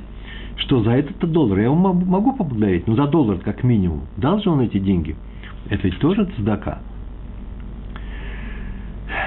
[0.57, 4.01] что за этот доллар я его могу поблагодарить, но за доллар как минимум.
[4.17, 5.15] Дал же он эти деньги.
[5.69, 6.79] Это ведь тоже цдака.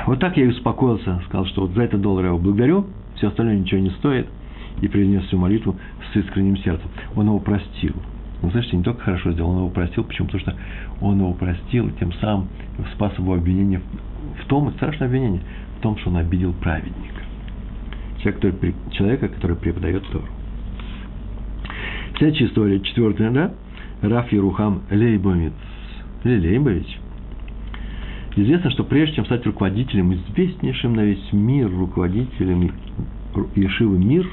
[0.07, 3.29] Вот так я и успокоился, сказал, что вот за этот доллар я его благодарю, все
[3.29, 4.29] остальное ничего не стоит,
[4.81, 5.77] и произнес всю молитву
[6.13, 6.89] с искренним сердцем.
[7.17, 7.95] Он его простил.
[8.41, 10.05] Ну, слышите, не только хорошо сделал, он его простил.
[10.05, 10.29] Почему?
[10.29, 10.57] Потому что
[11.01, 12.49] он его простил, тем самым
[12.95, 13.81] спас его обвинение
[14.43, 15.41] в том, страшное обвинение,
[15.79, 17.23] в том, что он обидел праведника.
[18.19, 20.25] Человек, который, человека, который преподает Тору.
[22.19, 23.55] Следующая история, четвертая, да?
[24.03, 25.53] Раф Ерухам Лейбовиц.
[26.25, 26.99] Лейбович–
[28.37, 32.71] Известно, что прежде чем стать руководителем, известнейшим на весь мир руководителем
[33.55, 34.29] Ешивы Мир,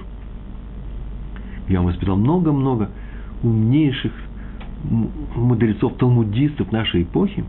[1.69, 2.89] я воспитал много-много
[3.43, 4.11] умнейших
[5.35, 7.45] мудрецов, талмудистов нашей эпохи.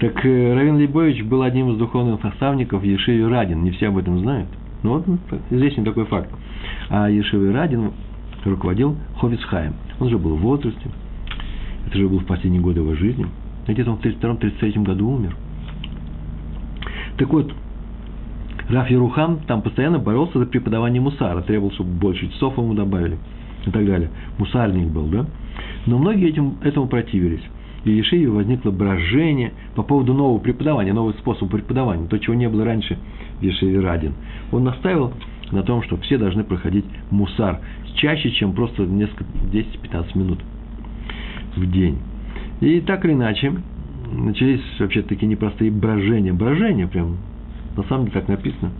[0.00, 3.62] Так э, Равин Лейбович был одним из духовных наставников Ешивы Радин.
[3.62, 4.48] Не все об этом знают.
[4.82, 5.04] Но вот
[5.50, 6.30] известен такой факт.
[6.88, 7.92] А Ешивы Радин
[8.46, 9.74] руководил Ховицхаем.
[9.98, 10.90] Он уже был в возрасте.
[11.86, 13.26] Это же был в последние годы его жизни–
[13.66, 15.36] где-то он в 32-33 году умер.
[17.16, 17.52] Так вот,
[18.68, 23.18] Раф Ерухам там постоянно боролся за преподавание мусара, требовал, чтобы больше часов ему добавили
[23.66, 24.10] и так далее.
[24.38, 25.26] Мусарник был, да?
[25.86, 27.42] Но многие этим, этому противились.
[27.84, 32.48] И в Ешиве возникло брожение по поводу нового преподавания, нового способа преподавания, то, чего не
[32.48, 32.98] было раньше
[33.40, 34.12] в Ешиве Радин.
[34.52, 35.14] Он настаивал
[35.50, 37.60] на том, что все должны проходить мусар
[37.96, 40.38] чаще, чем просто несколько 10-15 минут
[41.56, 41.98] в день.
[42.60, 43.54] И так или иначе,
[44.12, 46.32] начались вообще такие непростые брожения.
[46.32, 47.16] Брожения прям,
[47.76, 48.70] на самом деле так написано.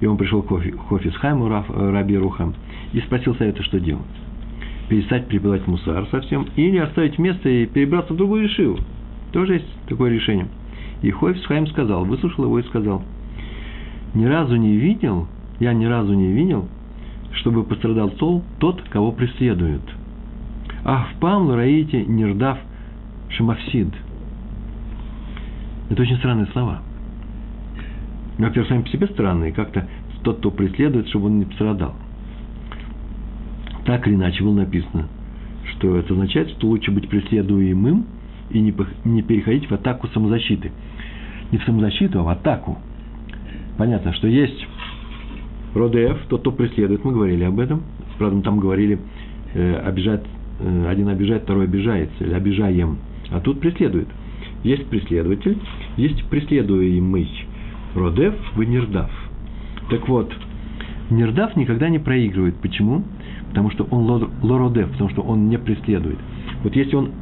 [0.00, 0.48] И он пришел к
[0.88, 2.54] Хофис Хайму, Раби Рухам,
[2.92, 4.02] и спросил совета, что делать.
[4.88, 8.78] Перестать преподавать мусар совсем, или оставить место и перебраться в другую решиву.
[9.32, 10.48] Тоже есть такое решение.
[11.02, 13.02] И Хофис Хайм сказал, выслушал его и сказал,
[14.14, 15.26] ни разу не видел,
[15.60, 16.66] я ни разу не видел,
[17.32, 19.82] чтобы пострадал тот, кого преследуют.
[20.84, 22.58] Ах, в Пам Лараите Нирдав
[23.30, 23.88] Шамафсид.
[25.90, 26.82] Это очень странные слова.
[28.38, 29.86] Во-первых, сами по себе странные, как-то
[30.22, 31.94] тот, кто преследует, чтобы он не пострадал.
[33.84, 35.08] Так или иначе было написано,
[35.72, 38.06] что это означает, что лучше быть преследуемым
[38.50, 40.70] и не, переходить в атаку самозащиты.
[41.50, 42.78] Не в самозащиту, а в атаку.
[43.76, 44.66] Понятно, что есть
[45.74, 47.82] Родеф, тот, кто преследует, мы говорили об этом.
[48.18, 48.98] Правда, мы там говорили,
[49.54, 50.24] э, обижать,
[50.60, 52.98] э, один обижает, второй обижается, или обижаем.
[53.30, 54.08] А тут преследует.
[54.64, 55.58] Есть преследователь,
[55.96, 57.28] есть преследуемый.
[57.94, 59.10] Родеф, вы нердав.
[59.90, 60.32] Так вот,
[61.10, 62.56] нердав никогда не проигрывает.
[62.56, 63.04] Почему?
[63.48, 66.18] Потому что он лородев, потому что он не преследует.
[66.62, 67.12] Вот если он,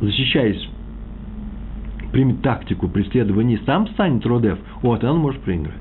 [0.00, 0.68] защищаясь,
[2.12, 5.74] примет тактику преследования, сам станет родев, вот, он может проиграть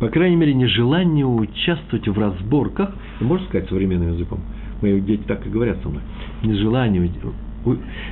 [0.00, 4.40] по крайней мере, нежелание участвовать в разборках, можно сказать современным языком,
[4.80, 6.00] мои дети так и говорят со мной,
[6.42, 7.02] нежелание,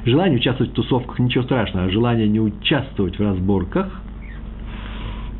[0.04, 4.02] желание участвовать в тусовках, ничего страшного, а желание не участвовать в разборках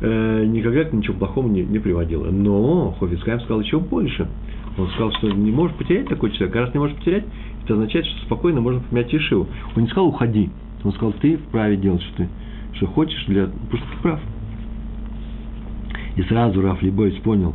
[0.01, 2.29] э, никогда к ничего плохому не, не приводило.
[2.29, 4.27] Но Хофицкайм сказал еще больше.
[4.77, 6.55] Он сказал, что не может потерять такой человек.
[6.55, 7.25] А раз не может потерять,
[7.63, 9.47] это означает, что спокойно можно поменять Ешиву.
[9.75, 10.49] Он не сказал «уходи».
[10.83, 12.29] Он сказал, ты вправе делать, что ты
[12.73, 13.47] что хочешь, для...
[13.47, 14.19] потому что ты прав.
[16.15, 17.53] И сразу Раф Либойс понял,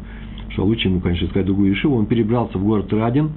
[0.51, 1.97] что лучше ему, конечно, искать другую Ешиву.
[1.97, 3.31] Он перебрался в город Радин,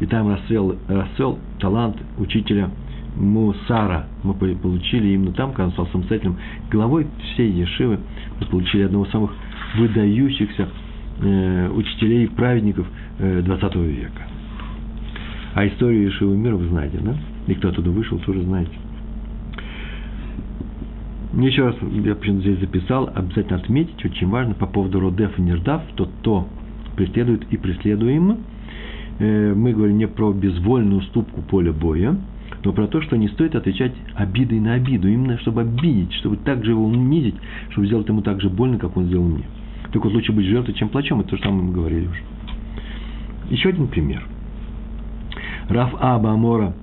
[0.00, 2.70] и там расцвел, расцвел талант учителя
[3.16, 4.06] Мусара.
[4.22, 6.36] Мы получили именно там, когда он стал самостоятельным
[6.70, 7.98] главой всей Ешивы,
[8.40, 9.32] мы получили одного из самых
[9.76, 10.68] выдающихся
[11.20, 12.86] э, учителей и праведников
[13.18, 14.22] э, 20 века.
[15.54, 17.16] А историю Ешивы мира вы знаете, да?
[17.46, 18.72] И кто оттуда вышел, тоже знаете.
[21.34, 25.82] Еще раз, я почему здесь записал, обязательно отметить, очень важно, по поводу родев и неждав,
[25.94, 26.48] тот, кто
[26.96, 28.38] преследует и преследуем.
[29.18, 32.16] Э, мы говорим не про безвольную уступку поля боя,
[32.64, 36.64] но про то, что не стоит отвечать обидой на обиду, именно чтобы обидеть, чтобы так
[36.64, 37.36] же его унизить,
[37.70, 39.44] чтобы сделать ему так же больно, как он сделал мне.
[39.92, 42.20] Так вот, лучше быть жертвой, чем плачом, это то самое мы говорили уже.
[43.50, 44.22] Еще один пример.
[45.68, 46.74] Раф Аба Амора.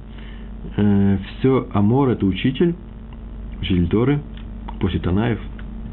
[0.78, 2.76] Э, все, Амор– это учитель,
[3.62, 4.20] учитель Торы–
[4.84, 5.40] после Танаев,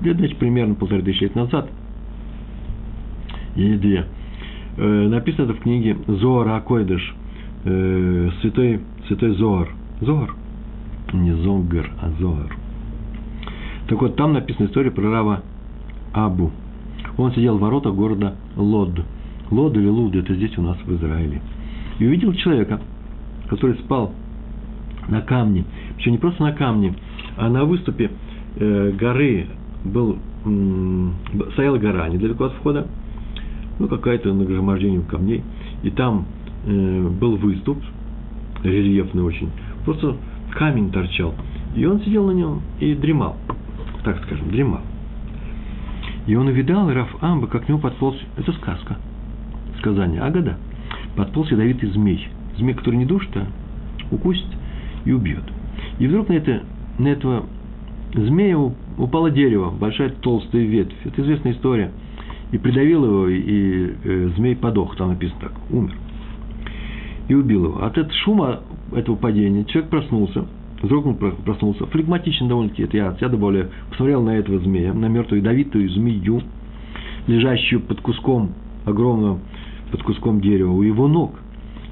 [0.00, 1.70] где значит, примерно полторы тысячи лет назад,
[3.54, 4.04] или две,
[4.86, 7.14] написано это в книге Зоар Акойдыш,
[7.64, 9.68] э, святой, святой Зоар.
[10.00, 10.34] Зоар.
[11.12, 12.56] Не Зонгар, а Зоар.
[13.88, 15.42] Так вот, там написана история про Рава
[16.12, 16.50] Абу.
[17.16, 19.00] Он сидел в воротах города Лод.
[19.50, 21.42] Лод или Луд, это здесь у нас в Израиле.
[21.98, 22.80] И увидел человека,
[23.48, 24.12] который спал
[25.08, 25.64] на камне.
[25.96, 26.94] Причем не просто на камне,
[27.36, 28.10] а на выступе
[28.56, 29.46] Э, горы
[29.84, 30.18] был,
[31.52, 32.86] стояла гора недалеко от входа,
[33.80, 35.42] ну, какая-то нагромождение камней,
[35.82, 36.26] и там
[36.66, 37.78] э, был выступ,
[38.62, 39.50] рельефный очень,
[39.84, 40.16] просто
[40.52, 41.34] камень торчал,
[41.74, 43.36] и он сидел на нем и дремал,
[44.04, 44.82] так скажем, дремал.
[46.26, 48.98] И он увидал Раф Амба, как к нему подполз, это сказка,
[49.78, 50.58] сказание, Агада,
[51.16, 53.46] подполз ядовитый змей, змей, который не душит, а
[54.10, 54.46] укусит
[55.06, 55.44] и убьет.
[55.98, 56.62] И вдруг на, это,
[56.98, 57.46] на этого
[58.12, 60.94] змея упало дерево, большая толстая ветвь.
[61.04, 61.90] Это известная история.
[62.52, 65.94] И придавил его, и э, змей подох, там написано так, умер.
[67.28, 67.84] И убил его.
[67.84, 68.60] От этого шума
[68.92, 70.46] этого падения человек проснулся,
[70.82, 75.88] он проснулся, флегматично довольно-таки, это я, я добавляю, посмотрел на этого змея, на мертвую ядовитую
[75.90, 76.42] змею,
[77.26, 78.52] лежащую под куском
[78.84, 79.38] огромного,
[79.90, 81.34] под куском дерева у его ног.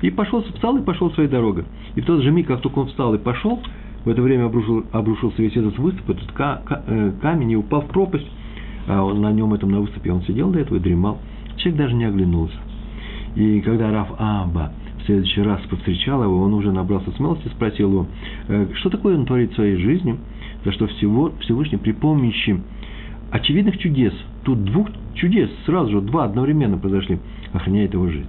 [0.00, 1.64] И пошел, встал и пошел своей дорогой.
[1.96, 3.60] И в тот же миг, как только он встал и пошел,
[4.04, 8.26] в это время обрушил, обрушился весь этот выступ, этот э, камень, и упал в пропасть.
[8.88, 11.18] А он, на нем, этом на выступе, он сидел до этого и дремал.
[11.56, 12.56] Человек даже не оглянулся.
[13.36, 18.06] И когда Раф Аба в следующий раз повстречал его, он уже набрался смелости, спросил его,
[18.48, 20.16] «Э, что такое он творит в своей жизни,
[20.64, 22.60] за что всего, Всевышний при помощи
[23.30, 27.18] очевидных чудес, тут двух чудес, сразу же два одновременно произошли,
[27.52, 28.26] охраняет его жизнь.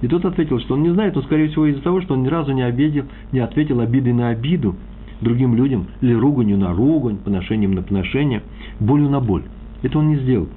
[0.00, 2.28] И тот ответил, что он не знает, но, скорее всего, из-за того, что он ни
[2.28, 4.76] разу не, обидел, не ответил обидой на обиду,
[5.20, 8.42] другим людям, или руганью на ругань, поношением на поношение,
[8.78, 9.42] болью на боль.
[9.82, 10.48] Это он не сделал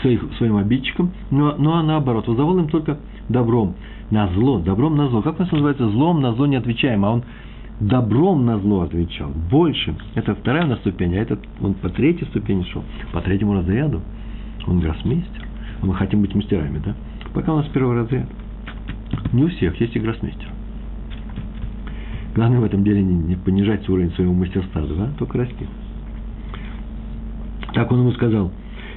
[0.00, 3.74] своих, своим обидчикам, но, но а наоборот, воздавал им только добром,
[4.10, 5.22] на зло, добром на зло.
[5.22, 5.88] Как у нас называется?
[5.88, 7.24] Злом на зло не отвечаем, а он
[7.80, 9.94] добром на зло отвечал, больше.
[10.14, 14.00] Это вторая у нас ступень, а этот он по третьей ступени шел, по третьему разряду.
[14.66, 15.46] Он гроссмейстер.
[15.82, 16.94] Мы хотим быть мастерами, да?
[17.32, 18.26] Пока у нас первый разряд.
[19.32, 20.48] Не у всех есть и гроссмейстер.
[22.34, 25.10] Главное в этом деле не, не понижать уровень своего мастерства, да?
[25.18, 25.66] Только расти.
[27.78, 28.50] Так он ему сказал.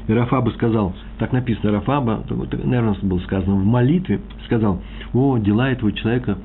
[0.07, 2.23] И Рафаба сказал, так написано, Рафаба,
[2.63, 4.81] наверное, было сказано, в молитве сказал,
[5.13, 6.39] о, дела этого человека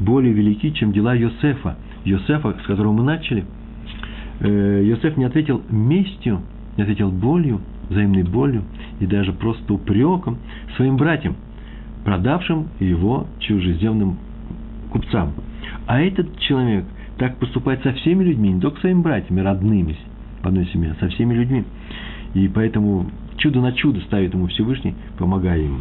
[0.00, 1.76] более велики, чем дела Йосефа.
[2.06, 3.44] Йосефа, с которого мы начали.
[4.40, 6.40] Э, Йосеф не ответил местью,
[6.78, 8.62] не ответил болью, взаимной болью
[9.00, 10.38] и даже просто упреком
[10.76, 11.36] своим братьям,
[12.02, 14.16] продавшим его чужеземным
[14.90, 15.34] купцам.
[15.86, 16.86] А этот человек
[17.18, 19.98] так поступает со всеми людьми, не только своими братьями, родными
[20.44, 21.64] в одной семье, со всеми людьми.
[22.34, 25.78] И поэтому чудо на чудо ставит ему Всевышний, помогая ему.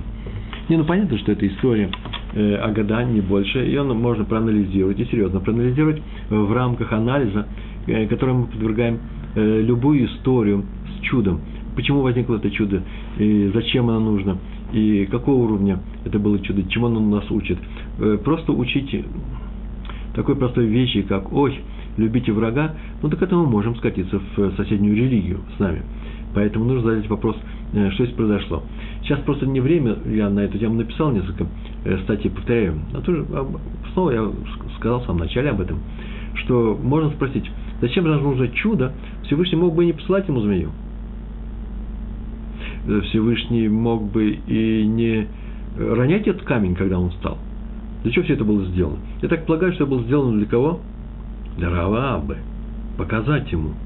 [0.69, 1.89] Не, ну понятно, что это история
[2.33, 7.47] э, о гадании больше, ее можно проанализировать, и серьезно проанализировать в рамках анализа,
[7.87, 8.99] э, которым мы подвергаем
[9.35, 10.63] э, любую историю
[10.95, 11.41] с чудом.
[11.75, 12.83] Почему возникло это чудо,
[13.17, 14.37] и зачем оно нужно,
[14.71, 17.57] и какого уровня это было чудо, чему оно нас учит.
[17.99, 19.03] Э, просто учите
[20.15, 21.59] такой простой вещи, как «Ой,
[21.97, 25.83] любите врага», ну так это мы можем скатиться в соседнюю религию с нами.
[26.33, 27.35] Поэтому нужно задать вопрос,
[27.73, 28.63] э, что здесь произошло.
[29.03, 31.45] Сейчас просто не время, я на эту тему написал несколько
[31.85, 32.79] э, статей, повторяю.
[32.93, 33.25] А тоже,
[33.93, 34.31] снова я
[34.77, 35.79] сказал в самом начале об этом,
[36.35, 37.49] что можно спросить,
[37.81, 38.93] зачем же нужно чудо?
[39.23, 40.71] Всевышний мог бы и не посылать ему змею.
[42.87, 45.27] Э, Всевышний мог бы и не
[45.77, 47.37] ронять этот камень, когда он встал.
[48.03, 48.97] Для чего все это было сделано?
[49.21, 50.81] Я так полагаю, что это было сделано для кого?
[51.57, 52.37] Для Раваабы.
[52.97, 53.73] Показать ему–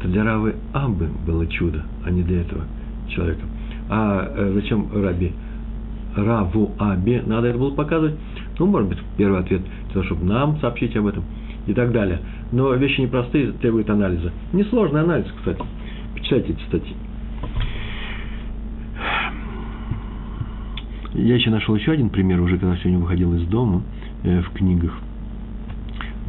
[0.00, 2.64] это для Равы Абы было чудо, а не для этого
[3.08, 3.42] человека.
[3.90, 5.32] А э, зачем Раби?
[6.16, 8.14] Раву Абе, надо это было показывать.
[8.58, 9.60] Ну, может быть, первый ответ,
[9.92, 11.22] того, чтобы нам сообщить об этом
[11.66, 12.20] и так далее.
[12.50, 14.32] Но вещи непростые, требуют анализа.
[14.54, 15.62] Несложный анализ, кстати.
[16.14, 16.96] Почитайте эти статьи.
[21.12, 23.82] Я еще нашел еще один пример, уже когда сегодня выходил из дома
[24.24, 24.98] э, в книгах–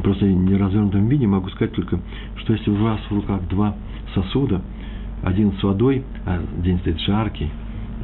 [0.02, 2.00] просто не развернутом виде могу сказать только,
[2.36, 3.74] что если у вас в руках два
[4.14, 4.62] сосуда,
[5.22, 7.48] один с водой, а день стоит жаркий,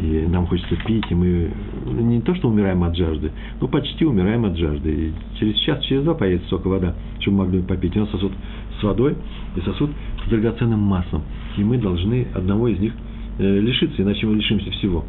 [0.00, 1.50] и нам хочется пить, и мы
[1.87, 4.90] не то, что умираем от жажды, но почти умираем от жажды.
[4.90, 7.96] И через час, через два поедет столько вода, чтобы мы могли попить.
[7.96, 8.32] У нас сосуд
[8.78, 9.16] с водой
[9.56, 9.90] и сосуд
[10.24, 11.22] с драгоценным маслом.
[11.56, 12.92] И мы должны одного из них
[13.38, 15.04] э, лишиться, иначе мы лишимся всего.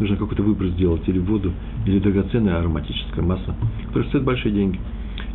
[0.00, 1.52] Нужно какой-то выбор сделать, или воду,
[1.86, 3.54] или драгоценное ароматическое масло,
[3.86, 4.80] которое стоит большие деньги.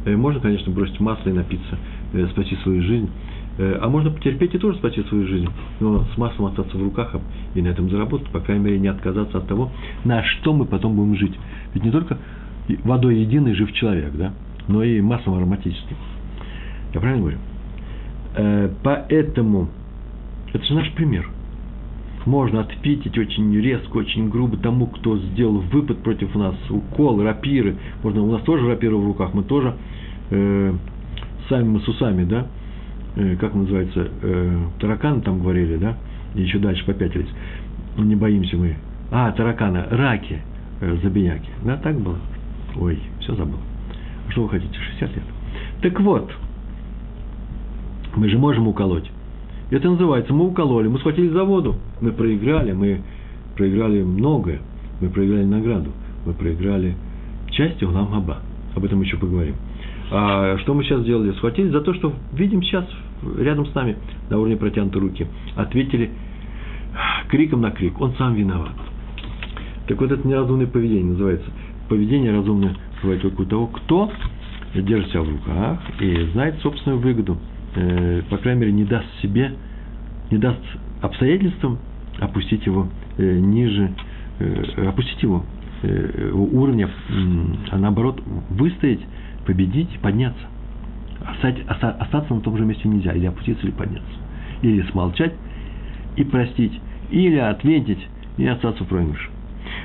[0.07, 1.77] Э, можно, конечно, бросить масло и напиться,
[2.13, 3.09] э, спасти свою жизнь.
[3.57, 5.49] Э, а можно потерпеть и тоже спасти свою жизнь,
[5.81, 7.13] но с маслом остаться в руках
[7.55, 9.69] и на этом заработать, по крайней мере, не отказаться от того,
[10.05, 11.33] на что мы потом будем жить.
[11.73, 12.17] Ведь не только
[12.85, 14.33] водой единый жив человек, да,
[14.69, 15.97] но и маслом ароматическим.
[16.93, 17.37] Я правильно говорю?
[18.83, 19.69] Поэтому
[20.53, 21.27] это же наш пример.
[22.25, 27.77] Можно ответить очень резко, очень грубо тому, кто сделал выпад против нас, укол, рапиры.
[28.03, 29.75] Можно, у нас тоже рапиры в руках, мы тоже
[30.29, 30.73] э,
[31.49, 32.47] сами мы с усами, да,
[33.15, 35.97] э, как называется, э, тараканы там говорили, да,
[36.35, 37.29] и еще дальше попятились.
[37.97, 38.75] Не боимся мы.
[39.11, 40.41] А, тараканы, раки,
[40.81, 41.49] э, забияки.
[41.63, 42.17] Да, так было?
[42.75, 43.59] Ой, все забыл.
[44.29, 45.23] Что вы хотите, 60 лет?
[45.81, 46.31] Так вот,
[48.15, 49.09] мы же можем уколоть.
[49.69, 53.01] Это называется, мы укололи, мы схватили за воду, мы проиграли, мы
[53.55, 54.59] проиграли многое,
[55.01, 55.91] мы проиграли награду,
[56.25, 56.95] мы проиграли
[57.51, 58.37] часть Улам Аба.
[58.75, 59.55] Об этом еще поговорим.
[60.09, 61.31] А что мы сейчас сделали?
[61.33, 62.85] Схватили за то, что видим сейчас
[63.37, 63.97] рядом с нами
[64.29, 65.27] на уровне протянутой руки.
[65.55, 66.11] Ответили
[67.29, 67.99] криком на крик.
[67.99, 68.73] Он сам виноват.
[69.87, 71.49] Так вот, это неразумное поведение называется.
[71.89, 74.11] Поведение разумное бывает только у того, кто
[74.73, 77.37] держит себя в руках и знает собственную выгоду.
[77.75, 79.53] Э, по крайней мере, не даст себе,
[80.31, 80.59] не даст
[81.01, 81.79] обстоятельствам
[82.19, 82.87] опустить его
[83.17, 83.91] э, ниже,
[84.39, 85.45] э, опустить его
[86.33, 86.89] уровня,
[87.69, 88.99] а наоборот выстоять
[89.47, 90.45] победить, подняться.
[91.99, 94.11] Остаться на том же месте нельзя, или опуститься, или подняться.
[94.61, 95.33] Или смолчать
[96.17, 96.79] и простить,
[97.09, 98.05] или ответить
[98.37, 99.29] и остаться в проигрыше.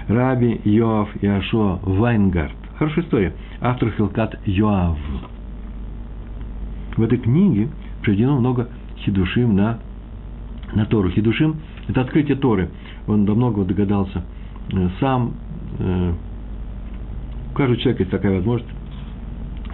[0.08, 2.52] Раби Йоав Иошуа Вайнгард.
[2.76, 3.32] Хорошая история.
[3.60, 4.98] Автор Хилкат Йоав.
[6.96, 7.68] В этой книге
[8.02, 9.78] приведено много хидушим на,
[10.74, 11.10] на Тору.
[11.10, 11.56] Хидушим–
[11.88, 12.68] это открытие Торы.
[13.06, 14.24] Он до многого догадался
[14.72, 15.34] э, сам.
[15.78, 16.12] Э,
[17.50, 18.71] у каждого человека есть такая возможность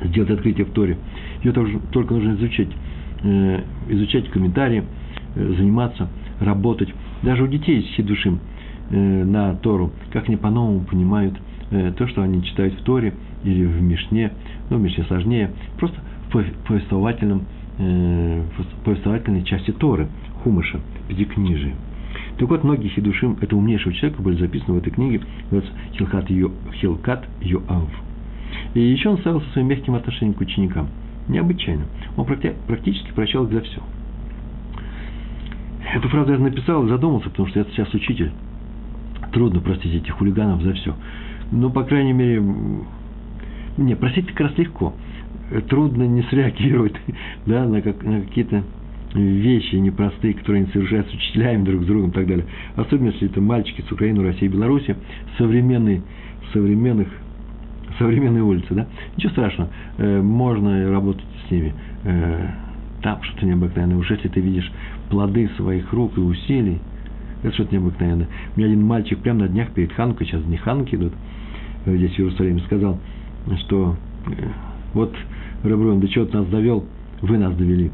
[0.04, 0.96] сделать открытие в Торе.
[1.42, 2.68] Ее тоже, только нужно изучать,
[3.22, 4.84] э, изучать комментарии,
[5.34, 6.08] э, заниматься,
[6.40, 6.92] работать.
[7.22, 8.40] Даже у детей есть хидушим
[8.90, 11.34] э, на Тору, как они по-новому понимают
[11.70, 14.32] э, то, что они читают в Торе или в Мишне,
[14.70, 17.44] ну, в Мишне сложнее, просто в повествовательном,
[17.78, 18.42] э,
[18.84, 20.08] повествовательной части Торы,
[20.42, 21.74] Хумыша, Пятикнижия.
[22.38, 26.50] Так вот, многие хидушим это умнейшего человека были записаны в этой книге, называется Хилкат, Йо,
[26.74, 27.26] Хилкат.
[28.74, 30.88] И еще он ставился своим мягким отношением к ученикам.
[31.28, 31.84] Необычайно.
[32.16, 33.82] Он практически прощал их за все.
[35.94, 38.30] Эту фразу я написал и задумался, потому что я сейчас учитель.
[39.32, 40.94] Трудно простить этих хулиганов за все.
[41.50, 42.42] Но, по крайней мере,
[43.76, 44.94] не, простить как раз легко.
[45.68, 46.94] Трудно не среагировать
[47.46, 48.64] да, на, как, на какие-то
[49.14, 52.46] вещи непростые, которые они совершают с учителями друг с другом и так далее.
[52.76, 54.96] Особенно, если это мальчики с Украины, России, Беларуси,
[55.38, 56.02] современные,
[56.52, 57.08] современных,
[57.98, 58.86] современные улицы, да.
[59.16, 61.74] Ничего страшного, э, можно работать с ними.
[62.04, 62.48] Э,
[63.02, 63.96] там что-то необыкновенное.
[63.96, 64.70] Уж если ты видишь
[65.08, 66.78] плоды своих рук и усилий,
[67.42, 68.26] это что-то необыкновенное.
[68.54, 71.12] У меня один мальчик прямо на днях перед Ханкой, сейчас не Ханки идут,
[71.86, 72.98] э, здесь в Иерусалиме, сказал,
[73.60, 73.96] что
[74.94, 75.14] вот,
[75.64, 76.84] Реброн, да что ты нас довел,
[77.20, 77.90] вы нас довели.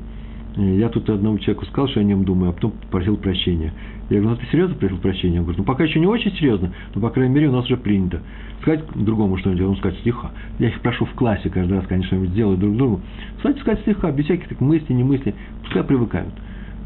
[0.57, 3.73] Я тут одному человеку сказал, что я о нем думаю, а потом просил прощения.
[4.09, 5.39] Я говорю, ну ты серьезно просил прощения?
[5.39, 7.77] Он говорит, ну пока еще не очень серьезно, но по крайней мере у нас уже
[7.77, 8.21] принято.
[8.61, 10.31] Сказать другому что-нибудь, он сказать стиха.
[10.61, 13.01] Я их прошу в классе каждый раз, конечно, делаю друг другу.
[13.37, 16.33] Кстати, сказать стиха, без всяких так мыслей, не мыслей, пускай привыкают.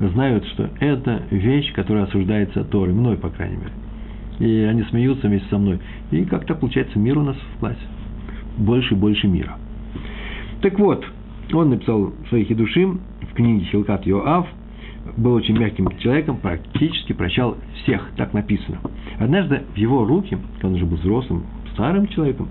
[0.00, 3.72] Знают, что это вещь, которая осуждается Торой, мной, по крайней мере.
[4.38, 5.80] И они смеются вместе со мной.
[6.10, 7.80] И как-то получается мир у нас в классе.
[8.56, 9.58] Больше и больше мира.
[10.62, 11.04] Так вот,
[11.52, 14.48] он написал своих хидушим в книге Хилкат Йоав,
[15.16, 18.78] был очень мягким человеком, практически прощал всех, так написано.
[19.18, 22.48] Однажды в его руки, он уже был взрослым, старым человеком,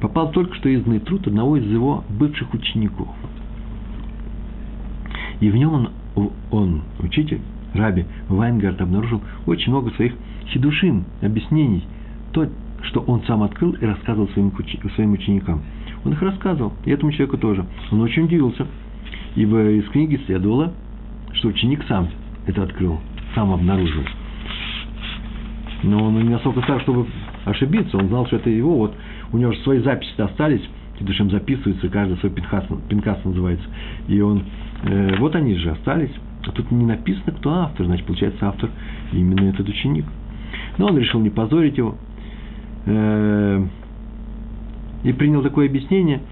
[0.00, 3.08] попал только что изданный труд одного из его бывших учеников.
[5.40, 7.40] И в нем он, он учитель,
[7.72, 10.14] Раби Вайнгард, обнаружил очень много своих
[10.52, 11.82] хидушим, объяснений,
[12.32, 12.46] то,
[12.82, 14.52] что он сам открыл и рассказывал своим,
[14.94, 15.62] своим ученикам.
[16.04, 17.64] Он их рассказывал, и этому человеку тоже.
[17.90, 18.66] Он очень удивился,
[19.36, 20.72] ибо из книги следовало,
[21.34, 22.08] что ученик сам
[22.46, 23.00] это открыл,
[23.34, 24.02] сам обнаружил.
[25.82, 27.06] Но он не настолько стар, чтобы
[27.44, 28.94] ошибиться, он знал, что это его, вот
[29.32, 30.62] у него же свои записи остались,
[30.98, 33.66] Кидушем записывается, каждый свой пинкас, пинкас называется.
[34.08, 34.44] И он,
[34.84, 36.12] э, вот они же остались.
[36.46, 38.70] А тут не написано, кто автор, значит, получается, автор
[39.12, 40.06] именно этот ученик.
[40.78, 41.96] Но он решил не позорить его.
[42.86, 43.66] Э,
[45.04, 46.22] и принял такое объяснение,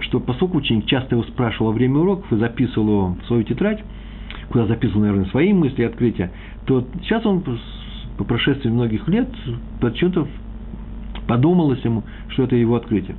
[0.00, 3.82] что поскольку ученик часто его спрашивал во время уроков и записывал его в свою тетрадь,
[4.50, 6.30] куда записывал, наверное, свои мысли и открытия,
[6.66, 7.42] то сейчас он
[8.16, 9.28] по прошествии многих лет
[9.80, 10.26] почему-то
[11.26, 13.16] подумалось ему, что это его открытие.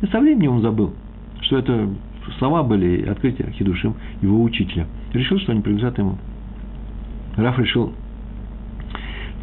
[0.00, 0.94] И со временем он забыл,
[1.42, 1.88] что это
[2.38, 4.86] слова были открытия Хидушим его учителя.
[5.12, 6.18] Решил, что они принадлежат ему.
[7.36, 7.92] Раф решил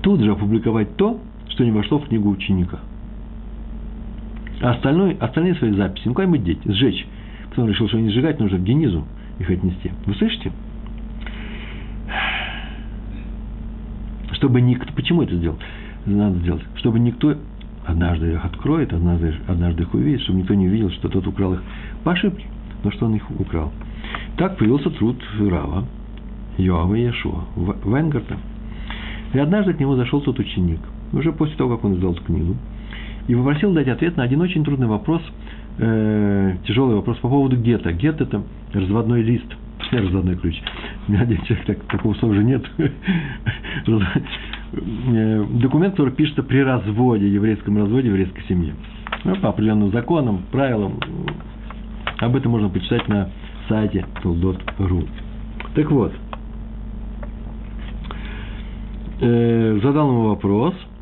[0.02, 2.80] тут же опубликовать то, что не вошло в книгу ученика.
[4.62, 7.06] А остальное, остальные свои записи, ну куда-нибудь деть, сжечь.
[7.50, 9.06] Потом решил, что не сжигать, нужно в Денизу
[9.40, 9.92] их отнести.
[10.06, 10.52] Вы слышите?
[14.34, 14.94] Чтобы никто...
[14.94, 15.58] Почему это сделал?
[16.06, 16.64] Надо сделать.
[16.76, 17.36] Чтобы никто
[17.86, 21.64] однажды их откроет, однажды, однажды их увидит, чтобы никто не увидел, что тот украл их
[22.04, 22.46] по ошибке,
[22.84, 23.72] но что он их украл.
[24.38, 25.86] Так появился труд Рава,
[26.58, 27.46] Йоава и Яшуа,
[27.86, 28.38] Венгарта.
[29.34, 30.80] И однажды к нему зашел тот ученик,
[31.14, 32.56] уже после того, как он издал эту книгу,
[33.30, 35.22] и попросил дать ответ на один очень трудный вопрос,
[35.78, 37.94] э, тяжелый вопрос по поводу гетто.
[37.94, 38.42] Гетто– это
[38.74, 39.46] разводной лист,
[39.92, 40.60] разводной ключ.
[41.08, 42.66] У меня один человек, так, такого слова уже нет.
[44.72, 48.76] Э, документ, который пишется при разводе, еврейском разводе, еврейской семье.
[49.24, 51.00] Ну, по определенным законам, правилам.
[52.20, 53.32] Об этом можно почитать на
[53.68, 55.10] сайте toldot.ru.
[55.74, 56.14] Так вот,
[59.22, 60.76] э, задал ему вопрос–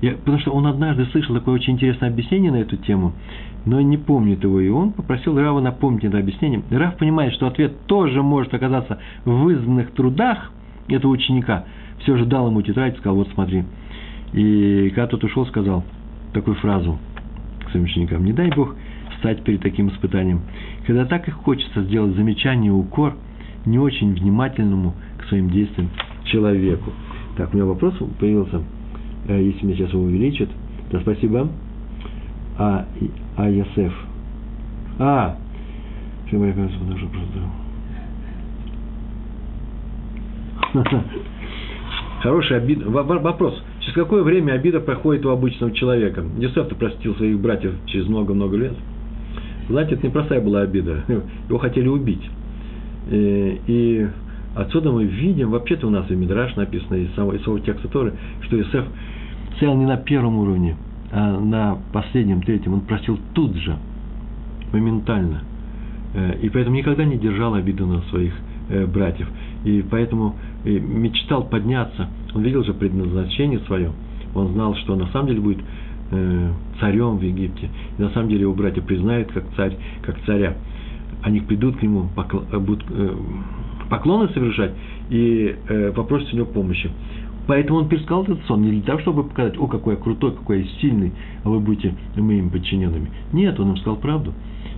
[0.00, 3.12] я, потому что он однажды слышал такое очень интересное объяснение на эту тему,
[3.66, 6.62] но не помнит его, и он попросил Рава напомнить это объяснение.
[6.70, 10.52] Рав понимает, что ответ тоже может оказаться в вызванных трудах
[10.88, 11.64] этого ученика.
[11.98, 13.64] Все же дал ему тетрадь, сказал, вот смотри.
[14.32, 15.84] И когда тот ушел, сказал
[16.32, 16.98] такую фразу
[17.66, 18.24] к своим ученикам.
[18.24, 18.74] Не дай Бог
[19.18, 20.40] стать перед таким испытанием.
[20.86, 23.16] Когда так и хочется сделать замечание, укор
[23.66, 25.90] не очень внимательному к своим действиям
[26.24, 26.90] человеку.
[27.36, 28.62] Так, у меня вопрос появился–
[29.34, 30.48] если меня сейчас его увеличат,
[30.90, 31.48] то спасибо.
[32.58, 32.86] А,
[33.36, 33.92] а Ясеф.
[34.98, 35.36] А,
[42.22, 42.84] Хороший обид.
[42.84, 43.62] Вопрос.
[43.80, 46.22] Через какое время обида проходит у обычного человека?
[46.38, 48.74] Йосеф-то простил своих братьев через много-много лет.
[49.68, 51.04] Знаете, это непростая была обида.
[51.48, 52.22] Его хотели убить.
[53.10, 54.06] Э, и
[54.54, 58.12] отсюда мы видим, вообще-то у нас и Мидраш написано, из самого, самого текста Торы,
[58.42, 58.84] что Иосиф
[59.56, 60.76] стоял не на первом уровне,
[61.12, 62.74] а на последнем, третьем.
[62.74, 63.76] Он просил тут же,
[64.72, 65.42] моментально.
[66.14, 68.34] Э, и поэтому никогда не держал обиду на своих
[68.68, 69.28] э, братьев.
[69.64, 72.08] И поэтому мечтал подняться.
[72.34, 73.92] Он видел же предназначение свое.
[74.34, 75.58] Он знал, что на самом деле будет
[76.10, 77.68] э, царем в Египте.
[77.98, 80.54] И на самом деле его братья признают как царь, как царя.
[81.22, 82.08] Они придут к нему,
[82.60, 82.82] будут
[83.90, 84.72] поклоны совершать
[85.10, 85.54] и
[85.94, 86.90] попросят у него помощи.
[87.46, 90.60] Поэтому он пересказал этот сон не для того, чтобы показать, о, какой я крутой, какой
[90.60, 91.12] я сильный,
[91.42, 93.10] а вы будете моими подчиненными.
[93.32, 94.32] Нет, он им сказал правду.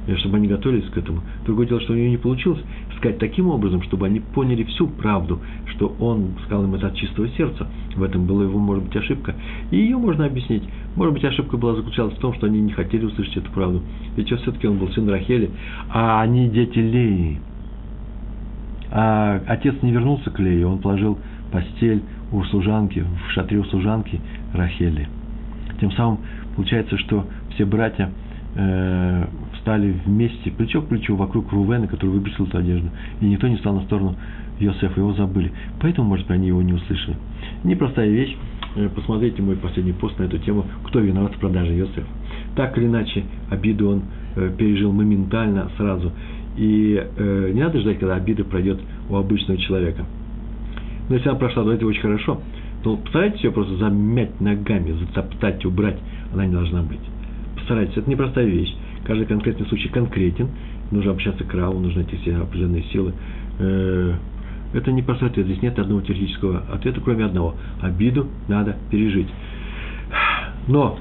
[0.07, 1.21] Э, чтобы они готовились к этому.
[1.45, 2.61] Другое дело, что у нее не получилось
[2.97, 7.29] сказать таким образом, чтобы они поняли всю правду, что он сказал им это от чистого
[7.31, 7.69] сердца.
[7.95, 9.35] В этом была его, может быть, ошибка.
[9.71, 10.65] И ее можно объяснить.
[10.97, 13.83] Может быть, ошибка была заключалась в том, что они не хотели услышать эту правду.
[14.17, 15.51] Ведь все-таки он был сын Рахели,
[15.89, 17.41] а они дети Леи.
[18.91, 21.19] А отец не вернулся к Лее, он положил
[21.51, 22.03] постель
[22.33, 24.21] у служанки, в шатре у служанки
[24.53, 25.09] Рахели.
[25.81, 26.19] Тем самым
[26.57, 28.11] получается, что все братья
[28.55, 29.27] э,
[29.61, 32.89] стали вместе, плечо к плечу, вокруг Рувена, который выбросил эту одежду.
[33.21, 34.17] И никто не стал на сторону
[34.59, 35.53] Йосефа, его забыли.
[35.81, 37.17] Поэтому, может быть, они его не услышали.
[37.65, 38.37] Непростая вещь.
[38.77, 42.07] Э, посмотрите мой последний пост на эту тему, кто виноват в продаже Йосефа.
[42.57, 44.03] Так или иначе, обиду он
[44.37, 46.13] э, пережил моментально, сразу.
[46.57, 50.05] И э, не надо ждать, когда обида пройдет у обычного человека.
[51.09, 52.41] Но если она прошла, то это очень хорошо.
[52.85, 55.99] Но постарайтесь ее просто замять ногами, затоптать, убрать.
[56.33, 57.01] Она не должна быть.
[57.57, 57.97] Постарайтесь.
[57.97, 58.75] Это непростая вещь.
[59.05, 60.49] Каждый конкретный случай конкретен.
[60.91, 63.15] Нужно общаться к Раву, нужно найти все определенные силы.
[63.59, 64.15] Э,
[64.75, 65.47] это не простой ответ.
[65.47, 67.55] Здесь нет одного теоретического ответа, кроме одного.
[67.81, 69.29] Обиду надо пережить.
[70.69, 70.99] Но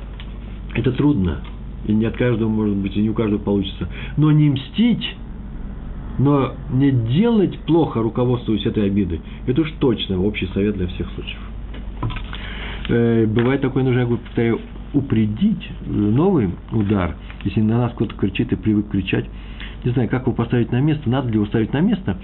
[0.73, 1.39] это трудно.
[1.85, 3.87] И не от каждого, может быть, и не у каждого получится.
[4.17, 5.15] Но не мстить,
[6.21, 11.39] но не делать плохо, руководствуясь этой обидой, это уж точно общий совет для всех случаев.
[12.89, 14.59] Э, бывает такое, нужно, я повторяю,
[14.93, 19.25] упредить э, новый удар, если на нас кто-то кричит и привык кричать,
[19.83, 22.17] не знаю, как его поставить на место, надо ли его ставить на место,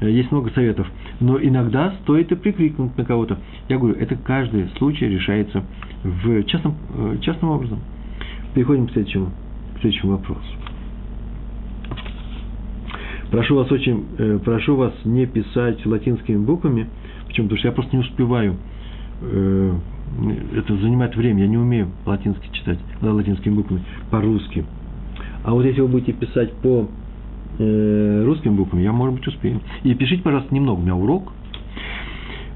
[0.00, 0.86] э, есть много советов,
[1.20, 3.38] но иногда стоит и прикрикнуть на кого-то.
[3.70, 5.64] Я говорю, это каждый случай решается
[6.04, 7.80] в частном, э, частным образом.
[8.54, 9.30] Переходим к следующему,
[9.76, 10.69] к следующему вопросу.
[13.30, 16.88] Прошу вас очень, прошу вас не писать латинскими буквами,
[17.26, 17.46] почему?
[17.46, 18.56] Потому что я просто не успеваю
[20.56, 24.64] это занимает время, я не умею латинский читать, латинскими буквами, по-русски.
[25.44, 26.88] А вот если вы будете писать по
[27.58, 29.60] э, русским буквам, я, может быть, успею.
[29.84, 31.32] И пишите, пожалуйста, немного, у меня урок.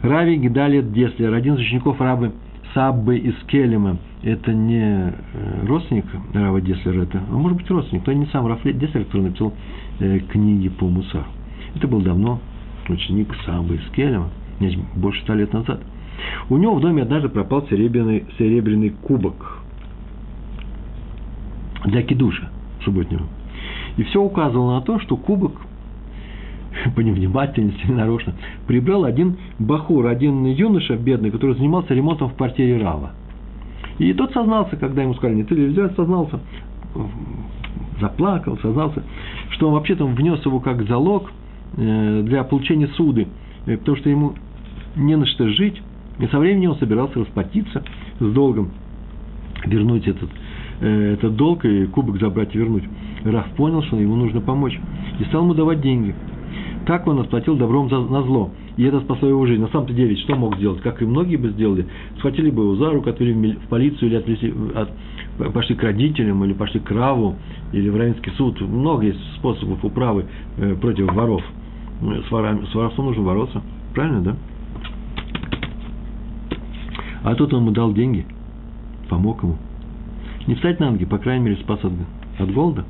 [0.02, 2.32] Рави Гидалет Деслер, один из учеников рабы
[2.74, 3.98] Саббы из Келема.
[4.22, 9.04] Это не э, родственник Рава Деслера, а может быть, родственник, но не сам Раф Деслер,
[9.04, 9.54] который написал
[10.00, 11.26] э, книги по Мусару.
[11.74, 12.40] Это был давно
[12.88, 14.28] ученик Саббы из Келема,
[14.96, 15.80] больше ста лет назад–
[16.48, 19.58] у него в доме однажды пропал серебряный, серебряный кубок
[21.84, 22.50] для кидуша
[22.84, 23.22] субботнего.
[23.96, 25.52] И все указывало на то, что кубок
[26.94, 28.34] по невнимательности, нарочно,
[28.66, 33.12] прибрал один бахур, один юноша бедный, который занимался ремонтом в квартире Рава.
[33.98, 36.40] И тот сознался, когда ему сказали, не ты ли взял, сознался,
[38.00, 39.02] заплакал, сознался,
[39.50, 41.30] что он вообще-то внес его как залог
[41.76, 43.28] э, для получения суды,
[43.66, 44.34] э, потому что ему
[44.96, 45.80] не на что жить,
[46.18, 47.82] и со временем он собирался расплатиться
[48.18, 48.70] с долгом,
[49.64, 50.30] вернуть этот,
[50.80, 52.84] э, этот долг и кубок забрать и вернуть.
[53.24, 54.78] Раф понял, что ему нужно помочь,
[55.20, 56.14] и стал ему давать деньги.
[56.87, 58.51] Так он отплатил добром за, на зло.
[58.76, 59.62] И это спасло его жизнь.
[59.62, 60.80] На самом-то деле, что мог сделать?
[60.82, 61.87] Как и многие бы сделали.
[62.18, 66.53] Схватили бы его за руку, отвели в полицию или отвели, от, пошли к родителям, или
[66.53, 67.37] пошли к Раву,
[67.72, 68.61] или в Равинский суд.
[68.61, 70.26] Много есть способов управы
[70.59, 71.43] э, против воров.
[72.01, 73.62] С, ворами, с воровством нужно бороться.
[73.95, 74.37] Правильно, да?
[77.22, 78.26] А тут он ему дал деньги,
[79.09, 79.57] помог ему.
[80.47, 81.93] Не встать на ноги, по крайней мере, спас от,
[82.39, 82.85] от голода.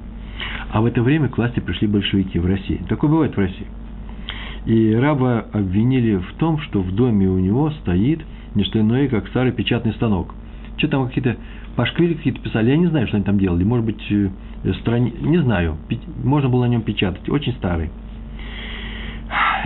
[0.73, 2.83] А в это время к власти пришли большевики в России.
[2.89, 3.67] Такое бывает в России.
[4.67, 8.21] И раба обвинили в том, что в доме у него стоит
[8.55, 10.35] не что иное, как старый печатный станок.
[10.79, 11.37] Что там какие-то
[11.77, 13.65] пашквили какие-то писали, я не знаю, что они там делали.
[13.65, 14.31] Может быть, э,
[14.81, 15.12] страни...
[15.21, 15.77] не знаю,
[16.23, 17.91] можно было на нем печатать, очень старый.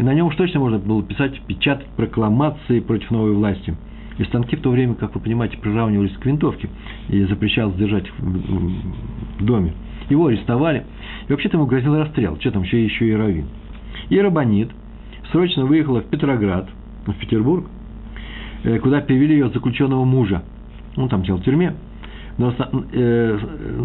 [0.01, 3.75] На нем уж точно можно было писать, печатать прокламации против новой власти–
[4.19, 6.69] и станки в то время, как вы понимаете, приравнивались к винтовке
[7.09, 9.75] и запрещалось держать в, доме.
[10.11, 10.85] Его арестовали.
[11.29, 12.37] И вообще-то ему грозил расстрел.
[12.41, 13.47] Что там, еще, еще и равин.
[14.11, 14.71] И Рабанит
[15.33, 16.69] срочно выехала в Петроград,
[17.07, 17.67] в Петербург,
[18.65, 20.43] э, куда перевели ее заключенного мужа.
[20.97, 21.75] Он там сидел в тюрьме.
[22.39, 22.55] Но,
[22.93, 23.39] э,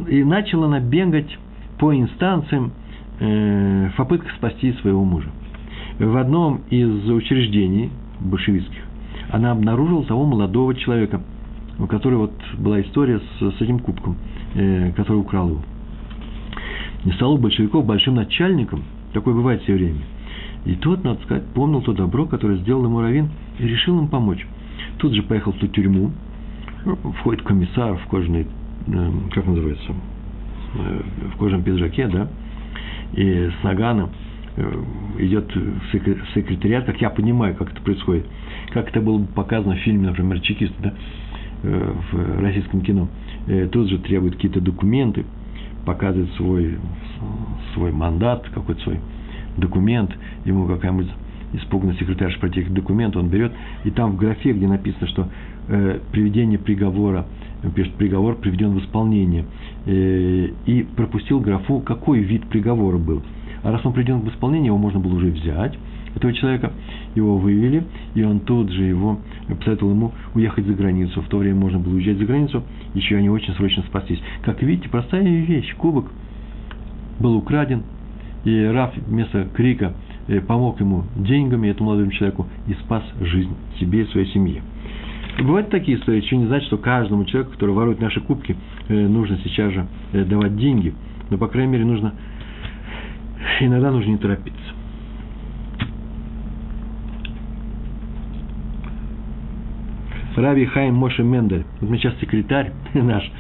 [0.10, 1.38] и начала она бегать
[1.80, 2.72] по инстанциям
[3.20, 5.30] э, в попытках спасти своего мужа.
[6.00, 8.82] В одном из учреждений большевистских
[9.32, 11.22] она обнаружила того молодого человека,
[11.80, 14.16] у которого вот была история с, с этим кубком,
[14.54, 15.62] э, который украл его.
[17.04, 18.84] Не стал у большевиков большим начальником,
[19.14, 20.02] такое бывает все время.
[20.66, 24.45] И тот, надо сказать, помнил то добро, которое сделал ему Равин, и решил им помочь.
[24.97, 26.11] Тут же поехал в ту тюрьму,
[27.20, 28.47] входит комиссар в кожаной,
[28.88, 29.93] э, как называется,
[30.76, 31.01] э,
[31.34, 32.30] в кожаном пиджаке, да,
[33.14, 34.11] и с наганом
[34.55, 34.84] э,
[35.20, 38.26] идет в секретариат, как я понимаю, как это происходит,
[38.72, 40.93] как это было показано в фильме, например, «Чекист», да,
[41.64, 43.07] в российском кино.
[43.72, 45.26] Тут же требует какие-то документы,
[45.86, 46.78] показывает свой,
[47.74, 48.99] свой мандат, какой-то свой
[49.58, 50.12] документ,
[50.45, 51.10] ему какая-нибудь
[51.54, 53.51] испуганный секретарь против документ, он берет,
[53.84, 55.28] и там в графе, где написано, что
[55.68, 57.26] э, приведение приговора,
[57.76, 59.45] пишет приговор приведен в исполнение,
[59.86, 63.22] э, и пропустил графу, какой вид приговора был.
[63.62, 65.78] А раз он приведен в исполнение, его можно было уже взять,
[66.16, 66.74] этого человека,
[67.16, 67.84] его вывели,
[68.14, 71.22] и он тут же его посоветовал ему уехать за границу.
[71.22, 74.22] В то время можно было уезжать за границу, еще они очень срочно спастись.
[74.43, 76.12] Как видите, простая вещь, кубок
[77.20, 77.84] был украден,
[78.44, 79.94] и Раф вместо крика
[80.28, 84.62] э, помог ему деньгами, этому молодому человеку, и спас жизнь себе и своей семье.
[85.39, 88.56] бывают такие истории, что не значит, что каждому человеку, который ворует наши кубки,
[88.89, 90.94] э, нужно сейчас же э, давать деньги.
[91.30, 92.14] Но, по крайней мере, нужно
[93.60, 94.60] иногда нужно не торопиться.
[100.36, 101.64] Рави Хайм Моше Мендель.
[101.80, 103.32] Вот мне сейчас секретарь наш,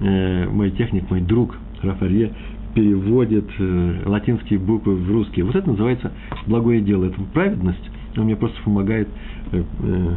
[0.00, 2.32] мой техник, мой друг Рафарье,
[2.74, 5.44] переводит э, латинские буквы в русские.
[5.44, 6.12] Вот это называется
[6.46, 7.06] благое дело.
[7.06, 7.90] Это праведность.
[8.16, 9.08] Он мне просто помогает
[9.52, 10.14] э, э,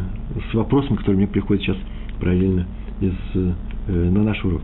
[0.50, 1.78] с вопросом, который мне приходит сейчас
[2.20, 2.66] правильно
[3.00, 3.14] из,
[3.88, 4.64] на наш урок.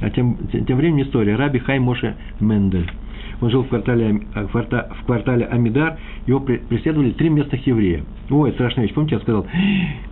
[0.00, 1.34] А тем, тем временем история.
[1.36, 2.90] Раби Хай Моше Мендель.
[3.40, 8.04] Он жил в квартале, в квартале Амидар, его преследовали три местных еврея.
[8.28, 8.94] Ой, страшная вещь.
[8.94, 9.46] Помните, я сказал,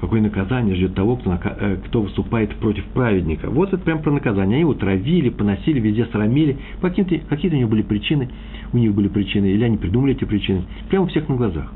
[0.01, 1.39] какое наказание ждет того, кто,
[1.87, 3.51] кто выступает против праведника.
[3.51, 4.57] Вот это прям про наказание.
[4.57, 6.57] Они его травили, поносили, везде срамили.
[6.81, 8.29] Какие-то, какие-то у них были причины,
[8.73, 10.65] у них были причины, или они придумали эти причины.
[10.89, 11.73] Прямо у всех на глазах.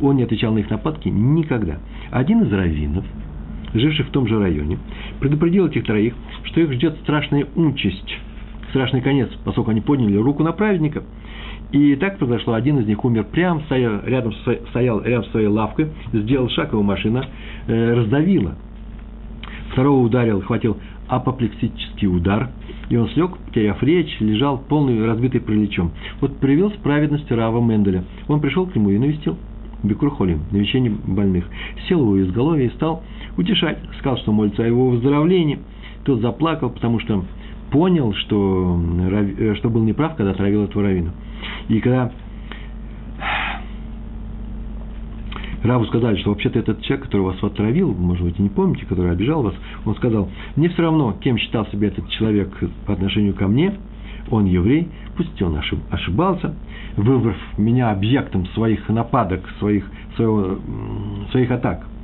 [0.00, 1.78] Он не отвечал на их нападки никогда.
[2.10, 3.04] Один из раввинов,
[3.72, 4.78] живший в том же районе,
[5.18, 6.14] предупредил этих троих,
[6.44, 8.18] что их ждет страшная участь–
[8.70, 11.02] страшный конец, поскольку они подняли руку на праведника.
[11.72, 12.54] И так произошло.
[12.54, 14.32] Один из них умер прямо, стоял рядом,
[14.70, 17.26] стоял рядом с своей лавкой, сделал шаг, его машина
[17.66, 18.56] э, раздавила.
[19.72, 22.50] Второго ударил, хватил апоплексический удар,
[22.88, 25.92] и он слег, потеряв речь, лежал полный разбитый приличом.
[26.20, 28.04] Вот проявилась праведность Рава Менделя.
[28.26, 29.36] Он пришел к нему и навестил
[29.82, 31.46] Бекурхолим, навещение больных.
[31.88, 33.02] Сел его изголовье и стал
[33.36, 33.78] утешать.
[33.98, 35.58] Сказал, что молится о его выздоровлении.
[36.04, 37.24] Тот заплакал, потому что
[37.70, 41.12] понял, что, э, что был неправ, когда травил эту равину.
[41.68, 42.10] И когда
[45.62, 49.42] Раву сказали, что вообще-то этот человек, который вас отравил, может быть, не помните, который обижал
[49.42, 49.54] вас,
[49.84, 52.50] он сказал, мне все равно, кем считал себя этот человек
[52.86, 53.74] по отношению ко мне,
[54.30, 55.60] он еврей, пусть он
[55.90, 56.54] ошибался,
[56.96, 59.84] выбрав меня объектом своих нападок, своих,
[60.16, 60.58] своего,
[61.30, 61.86] своих атак–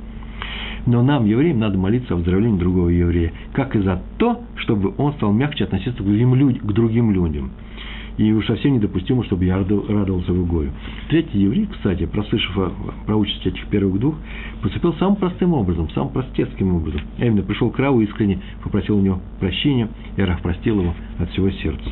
[0.87, 5.13] но нам, евреям, надо молиться о выздоровлении другого еврея, как и за то, чтобы он
[5.13, 7.51] стал мягче относиться к другим, людям, к другим людям.
[8.17, 10.71] И уж совсем недопустимо, чтобы я радовался его горю.
[11.09, 12.73] Третий еврей, кстати, прослышав
[13.05, 14.15] про участь этих первых двух,
[14.63, 17.01] поступил самым простым образом, самым простецким образом.
[17.19, 21.29] А именно, пришел к Раву искренне, попросил у него прощения, и Рав простил его от
[21.29, 21.91] всего сердца.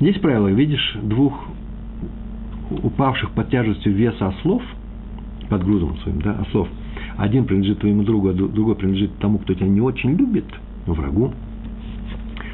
[0.00, 1.38] Есть правило, видишь двух
[2.70, 4.62] упавших под тяжестью веса ослов,
[5.48, 6.68] под грузом своим, да, ослов–
[7.16, 10.46] один принадлежит твоему другу, а другой принадлежит тому, кто тебя не очень любит,
[10.86, 11.32] врагу,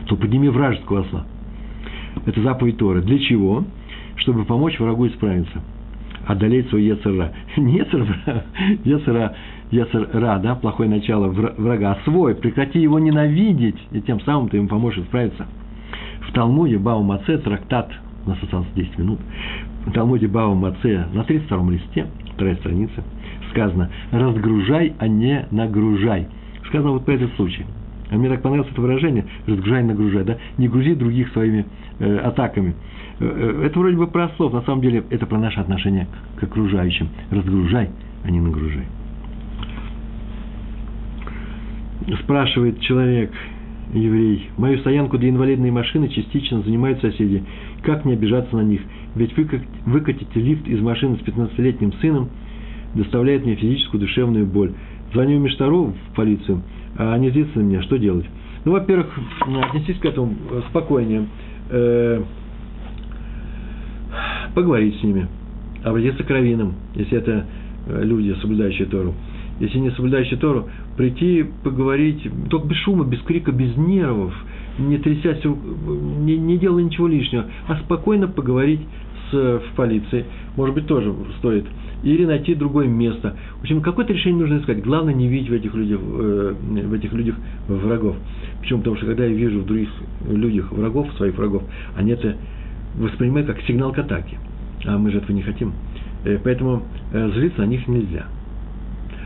[0.06, 1.24] то подними вражеского осла.
[2.26, 3.02] Это заповедь Торы.
[3.02, 3.64] Для чего?
[4.16, 5.62] Чтобы помочь врагу исправиться.
[6.26, 7.32] Одолеть свой Ецера.
[7.56, 8.44] Не Ецера,
[8.84, 9.36] Ецера,
[9.70, 12.34] Ецера, да, плохое начало врага, а свой.
[12.34, 15.46] Прекрати его ненавидеть, и тем самым ты ему поможешь исправиться.
[16.28, 17.90] В Талмуде Бау Маце, трактат,
[18.26, 19.18] у нас осталось 10 минут,
[19.86, 23.02] в Талмуде Бау Маце на 32 листе, вторая страница–
[23.50, 26.28] сказано «разгружай, а не нагружай».
[26.66, 27.64] Сказано вот по этот случай.
[28.10, 30.36] А мне так понравилось это выражение «разгружай, нагружай», да?
[30.58, 31.64] Не грузи других своими
[31.98, 32.74] э, атаками.
[33.20, 36.42] Э, э, это вроде бы про слов, на самом деле это про наше отношение к
[36.42, 37.08] окружающим.
[37.30, 37.90] Разгружай,
[38.24, 38.86] а не нагружай.
[42.22, 43.30] Спрашивает человек,
[43.92, 47.44] еврей, мою стоянку для инвалидной машины частично занимают соседи.
[47.82, 48.80] Как не обижаться на них?
[49.14, 49.36] Ведь
[49.86, 52.28] выкатить лифт из машины с 15-летним сыном–
[52.94, 54.72] доставляет мне физическую, душевную боль.
[55.12, 56.62] Звоню Миштару, в полицию,
[56.96, 58.26] а они злятся на меня, что делать?
[58.64, 59.08] Ну, во-первых,
[59.40, 60.34] отнесись к этому
[60.70, 61.26] спокойнее.
[61.70, 62.22] э,
[64.54, 65.28] поговорить с ними,
[65.84, 67.46] обратиться к раввинам, если это
[67.86, 69.14] э, люди, соблюдающие Тору.
[69.60, 74.34] Если не соблюдающие Тору, прийти, поговорить, только без шума, без крика, без нервов,
[74.78, 78.80] не трясясь, не, не делая ничего лишнего, а спокойно поговорить
[79.38, 80.24] в полиции,
[80.56, 81.66] может быть, тоже стоит.
[82.02, 83.36] Или найти другое место.
[83.58, 84.82] В общем, какое-то решение нужно искать.
[84.82, 86.54] Главное, не видеть в этих людях, э,
[86.86, 87.36] в этих людях
[87.68, 88.16] врагов.
[88.60, 88.78] Почему?
[88.78, 89.88] Потому что когда я вижу в других
[90.28, 91.62] людях врагов, своих врагов,
[91.96, 92.36] они это
[92.96, 94.38] воспринимают как сигнал к атаке.
[94.86, 95.72] А мы же этого не хотим.
[96.24, 98.26] Э, поэтому э, злиться на них нельзя.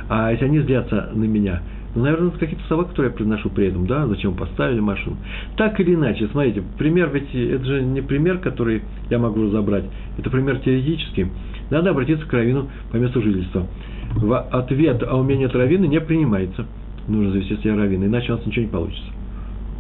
[0.09, 1.63] А если они злятся на меня,
[1.95, 5.17] наверное, какие-то слова, которые я произношу при этом, да, зачем поставили машину.
[5.57, 9.85] Так или иначе, смотрите, пример ведь, это же не пример, который я могу разобрать,
[10.19, 11.29] это пример теоретический.
[11.71, 13.67] Надо обратиться к раввину по месту жительства.
[14.15, 16.67] В ответ, а у меня нет раввина, не принимается.
[17.09, 19.11] Нужно завести себе раввина, иначе у нас ничего не получится.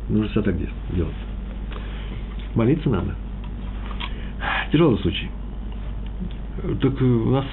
[0.09, 1.15] Нужно все так делать.
[2.55, 3.15] Молиться надо.
[4.71, 5.29] Тяжелый случай.
[6.81, 7.45] Так у нас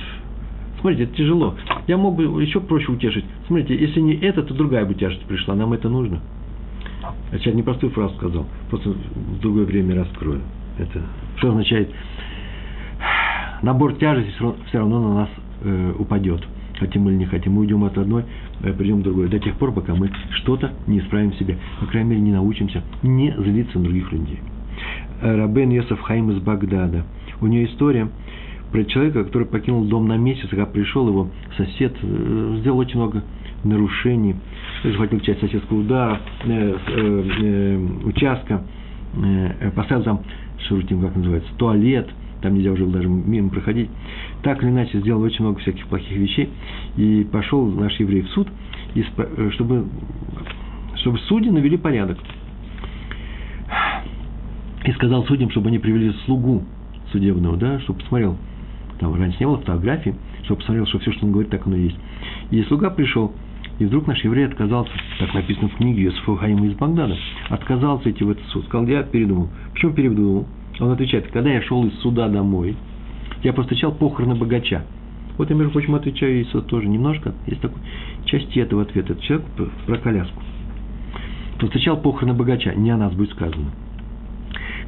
[0.81, 1.55] Смотрите, это тяжело.
[1.87, 3.25] Я мог бы еще проще утешить.
[3.47, 5.55] Смотрите, если не это, то другая бы тяжесть пришла.
[5.55, 6.19] Нам это нужно.
[7.31, 8.45] Я сейчас непростую фразу сказал.
[8.69, 10.41] Просто в другое время раскрою.
[10.77, 11.01] Это
[11.37, 11.91] что означает?
[13.61, 14.33] Набор тяжести
[14.67, 15.29] все равно на нас
[15.61, 16.43] э, упадет.
[16.79, 17.53] Хотим или не хотим.
[17.53, 18.25] Мы уйдем от одной,
[18.63, 19.29] э, придем к другой.
[19.29, 21.57] До тех пор, пока мы что-то не исправим в себе.
[21.79, 24.39] По крайней мере, не научимся не злиться на других людей.
[25.21, 27.03] Рабен Йосеф Хаим из Багдада.
[27.39, 28.09] У нее история,
[28.71, 33.23] про человека, который покинул дом на месяц, когда пришел его сосед, э, сделал очень много
[33.63, 34.35] нарушений,
[34.83, 38.63] захватил часть соседского удара, э, э, э, участка,
[39.15, 40.21] э, поставил там,
[40.67, 42.09] шурутим, как называется, туалет,
[42.41, 43.89] там нельзя уже даже мимо проходить.
[44.41, 46.49] Так или иначе, сделал очень много всяких плохих вещей,
[46.97, 48.47] и пошел наш еврей в суд,
[48.95, 49.85] и, э, чтобы,
[50.95, 52.17] чтобы судьи навели порядок.
[54.85, 56.63] И сказал судьям, чтобы они привели слугу
[57.11, 58.37] судебного, да, чтобы посмотрел,
[59.01, 61.85] там раньше не было фотографий, чтобы посмотрел, что все, что он говорит, так оно и
[61.85, 61.97] есть.
[62.51, 63.33] И слуга пришел,
[63.79, 67.17] и вдруг наш еврей отказался, так написано в книге Юсуфа Хаима из Багдада,
[67.49, 68.63] отказался идти в этот суд.
[68.65, 69.49] Сказал, я передумал.
[69.73, 70.45] Почему передумал?
[70.79, 72.75] Он отвечает, когда я шел из суда домой,
[73.43, 74.83] я повстречал похороны богача.
[75.37, 77.33] Вот я, между прочим, отвечаю Иисусу тоже немножко.
[77.47, 77.81] Есть такой
[78.25, 79.13] части этого ответа.
[79.13, 79.47] Это человек
[79.87, 80.43] про коляску.
[81.59, 82.75] Повстречал похороны богача.
[82.75, 83.71] Не о нас будет сказано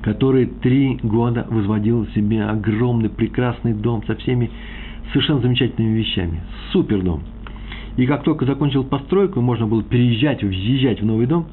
[0.04, 4.52] который три года возводил себе огромный прекрасный дом со всеми
[5.12, 6.42] совершенно замечательными вещами.
[6.72, 7.22] Супер дом.
[7.96, 11.48] И как только закончил постройку, можно было переезжать, въезжать в новый дом,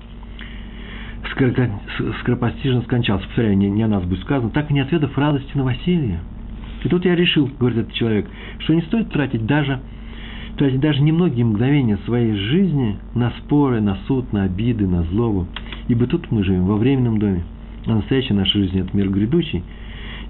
[2.21, 3.25] скоропостижно скончался.
[3.27, 6.21] Повторяю, не, не о нас будет сказано, так и не отведав радости новоселья.
[6.83, 8.27] И тут я решил, говорит этот человек,
[8.59, 9.81] что не стоит тратить даже,
[10.57, 15.47] тратить даже немногие мгновения своей жизни на споры, на суд, на обиды, на злобу.
[15.89, 17.45] Ибо тут мы живем во временном доме.
[17.91, 19.65] А настоящая наша жизнь– это мир грядущий.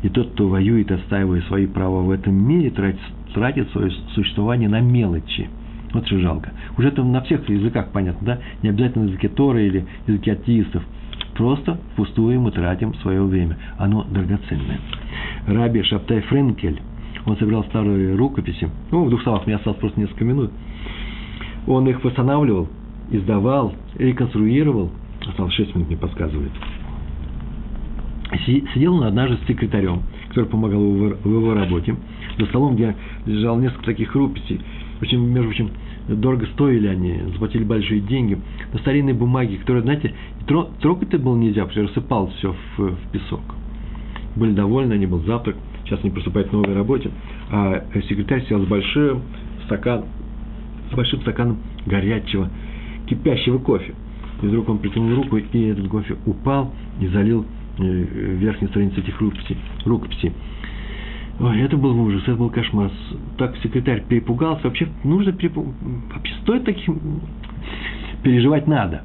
[0.03, 2.99] И тот, кто воюет, отстаивая свои права в этом мире, тратит,
[3.35, 5.47] тратит свое существование на мелочи.
[5.93, 6.53] Вот что жалко.
[6.79, 8.39] Уже это на всех языках понятно, да?
[8.63, 10.83] Не обязательно на языке Торы или языке атеистов.
[11.35, 13.59] Просто впустую мы тратим свое время.
[13.77, 14.81] Оно драгоценное.
[15.47, 16.81] Раби Шаптай Френкель,
[17.27, 18.71] он собирал старые рукописи.
[18.91, 20.51] Ну, в двух словах, мне осталось просто несколько минут.
[21.67, 22.71] Он их восстанавливал,
[23.11, 24.91] издавал, реконструировал.
[25.29, 26.53] Осталось шесть минут, мне подсказывает
[28.39, 31.97] сидел он однажды с секретарем, который помогал в его работе,
[32.39, 32.95] за столом, где
[33.27, 34.61] лежал несколько таких руписей.
[35.01, 35.71] Очень, между прочим,
[36.09, 38.39] дорого стоили они, заплатили большие деньги.
[38.73, 40.15] На старинной бумаге, которая, знаете,
[40.47, 43.41] трогать-то было нельзя, потому что рассыпалось все в, в песок.
[44.37, 47.11] Были довольны, они был завтрак, сейчас они приступают к новой работе.
[47.51, 49.23] А секретарь сел с большим
[49.65, 50.05] стакан,
[50.93, 52.49] с большим стаканом горячего,
[53.09, 53.95] кипящего кофе.
[54.43, 57.45] И вдруг он притянул руку, и этот кофе упал и залил
[57.79, 59.57] верхней страницы этих рукописей.
[59.85, 60.33] рукописей.
[61.41, 62.91] Ой, это был ужас, это был кошмар.
[63.39, 64.65] Так секретарь перепугался.
[64.65, 65.79] Вообще нужно перепугаться.
[66.15, 67.21] Вообще стоит таким
[68.23, 69.03] переживать надо.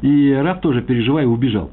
[0.00, 1.70] И раб тоже, переживая, убежал.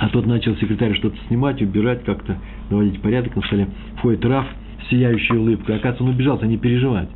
[0.00, 2.38] А тот начал секретарь что-то снимать, убирать, как-то
[2.70, 3.68] наводить порядок на столе.
[3.96, 4.46] Входит Раф,
[4.90, 5.76] сияющая улыбкой.
[5.76, 7.08] Оказывается, он убежал, не переживать.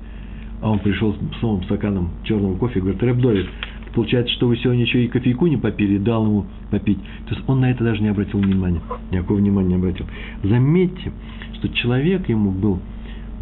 [0.60, 3.46] А он пришел с новым стаканом черного кофе и говорит, Рэб Довид,
[3.94, 6.98] Получается, что вы сегодня еще и кофейку не попили, дал ему попить.
[7.28, 8.80] То есть он на это даже не обратил внимания,
[9.10, 10.06] никакого внимания не обратил.
[10.42, 11.12] Заметьте,
[11.54, 12.80] что человек ему был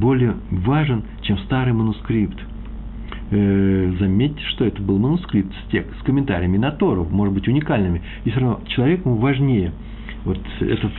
[0.01, 2.38] более важен, чем старый манускрипт.
[3.30, 8.03] Э, заметьте, что это был манускрипт с, тек, с комментариями на Тору, может быть, уникальными.
[8.24, 9.72] И все равно человек ему важнее.
[10.24, 10.90] Вот это,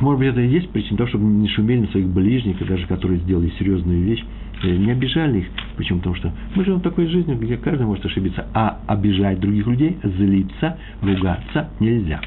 [0.00, 3.20] может быть, это и есть причина того, чтобы не шумели на своих ближних, даже которые
[3.20, 4.24] сделали серьезную вещь,
[4.62, 5.46] не обижали их.
[5.76, 5.98] Почему?
[5.98, 8.46] Потому что мы живем такой жизнью, где каждый может ошибиться.
[8.54, 12.20] А обижать других людей, злиться, ругаться нельзя.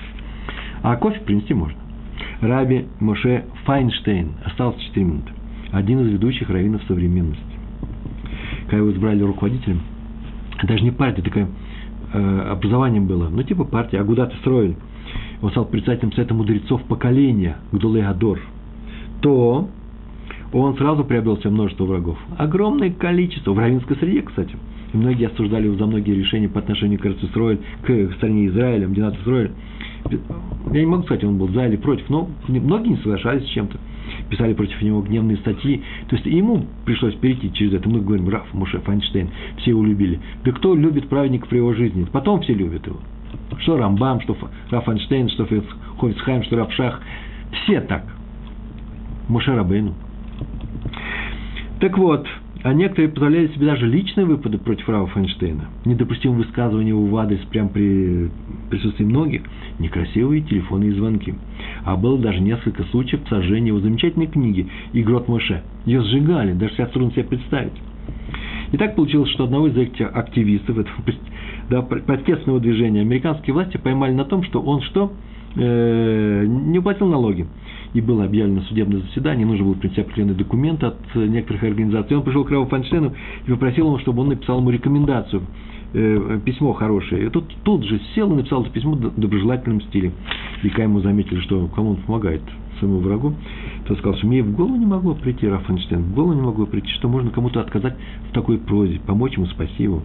[0.84, 1.78] А кофе принести можно.
[2.42, 4.34] Раби Моше Файнштейн.
[4.46, 5.32] Осталось 4 минуты.
[5.72, 7.42] Один из ведущих раввинов современности.
[8.66, 9.82] Когда его избрали руководителем,
[10.64, 11.48] даже не партия, такое
[12.14, 14.76] э, образование было, ну типа партия, Агудат Исроиль,
[15.42, 18.04] он стал председателем Совета мудрецов поколения, Гдулей
[19.22, 19.70] то
[20.54, 22.18] он сразу приобрел себе множество врагов.
[22.38, 24.56] Огромное количество, в равинской среде, кстати.
[24.94, 29.20] И многие осуждали его за многие решения по отношению к Израиль, к стране Израиля, Мдинат
[29.22, 29.52] Израиль.
[30.72, 33.78] Я не могу сказать, он был за или против, но многие не соглашались с чем-то.
[34.30, 35.84] Писали против него гневные статьи.
[36.08, 37.90] То есть ему пришлось перейти через это.
[37.90, 40.20] Мы говорим, Раф, Муше, Файнштейн, все его любили.
[40.46, 42.06] Да кто любит праведника при его жизни?
[42.12, 42.98] Потом все любят его.
[43.60, 44.38] Что Рамбам, что
[44.70, 45.46] Раф Файнштейн, что
[46.00, 47.02] Ховицхайм, что Рафшах.
[47.52, 48.06] Все так.
[49.28, 49.94] Муше Рабейну.
[51.80, 52.28] Так вот,
[52.64, 55.66] а некоторые позволяли себе даже личные выпады против Рава Файнштейна.
[55.86, 58.30] Недопустимые высказывания его в прямо при
[58.70, 59.44] присутствии многих,
[59.80, 61.36] некрасивые телефонные звонки.
[61.86, 65.62] А было даже несколько случаев сожжения его замечательной книги «Игрот Моше».
[65.86, 67.74] Ее сжигали, даже сейчас трудно себе представить.
[68.72, 70.98] И так получилось, что одного из этих активистов этого
[71.70, 75.14] да, протестного движения американские власти поймали на том, что он что?
[75.56, 77.48] Э, не уплатил налоги
[77.94, 82.18] и было объявлено судебное заседание, нужно было принести определенные документы от некоторых организаций.
[82.18, 83.14] Он пришел к Раву Файнштейну
[83.46, 85.42] и попросил его, чтобы он написал ему рекомендацию,
[85.94, 87.28] э, письмо хорошее.
[87.28, 90.12] И тут, тут же сел и написал это письмо в доброжелательном стиле.
[90.64, 92.42] И когда ему заметили, что кому он помогает,
[92.80, 93.34] своему врагу,
[93.88, 96.66] то сказал, что мне в голову не могло прийти Раф Файнштейн, в голову не могло
[96.66, 97.96] прийти, что можно кому-то отказать
[98.30, 100.04] в такой прозе, помочь ему, спасти его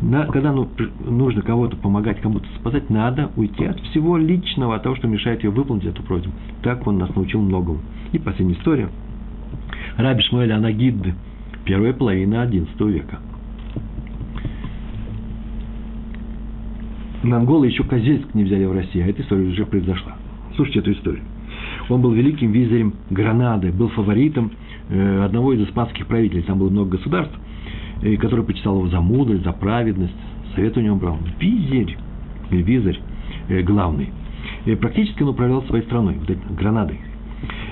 [0.00, 0.68] когда ну,
[1.04, 5.50] нужно кого-то помогать, кому-то спасать, надо уйти от всего личного, от того, что мешает ее
[5.50, 6.32] выполнить эту просьбу.
[6.62, 7.80] Так он нас научил многому.
[8.12, 8.88] И последняя история.
[9.96, 10.96] Раби Шмуэль Анагид,
[11.64, 13.20] первая половина XI века.
[17.22, 20.16] Монголы еще Козельск не взяли в России, а эта история уже произошла.
[20.54, 21.22] Слушайте эту историю.
[21.88, 24.52] Он был великим визирем Гранады, был фаворитом
[24.90, 26.42] э, одного из испанских правителей.
[26.42, 27.36] Там было много государств
[28.02, 30.14] и который почитал его за мудрость, за праведность.
[30.54, 31.18] Совет у него брал.
[31.40, 31.96] Визирь,
[32.50, 33.00] или визарь
[33.48, 34.10] э, главный.
[34.64, 37.00] И практически он управлял своей страной, вот этой, Гранадой.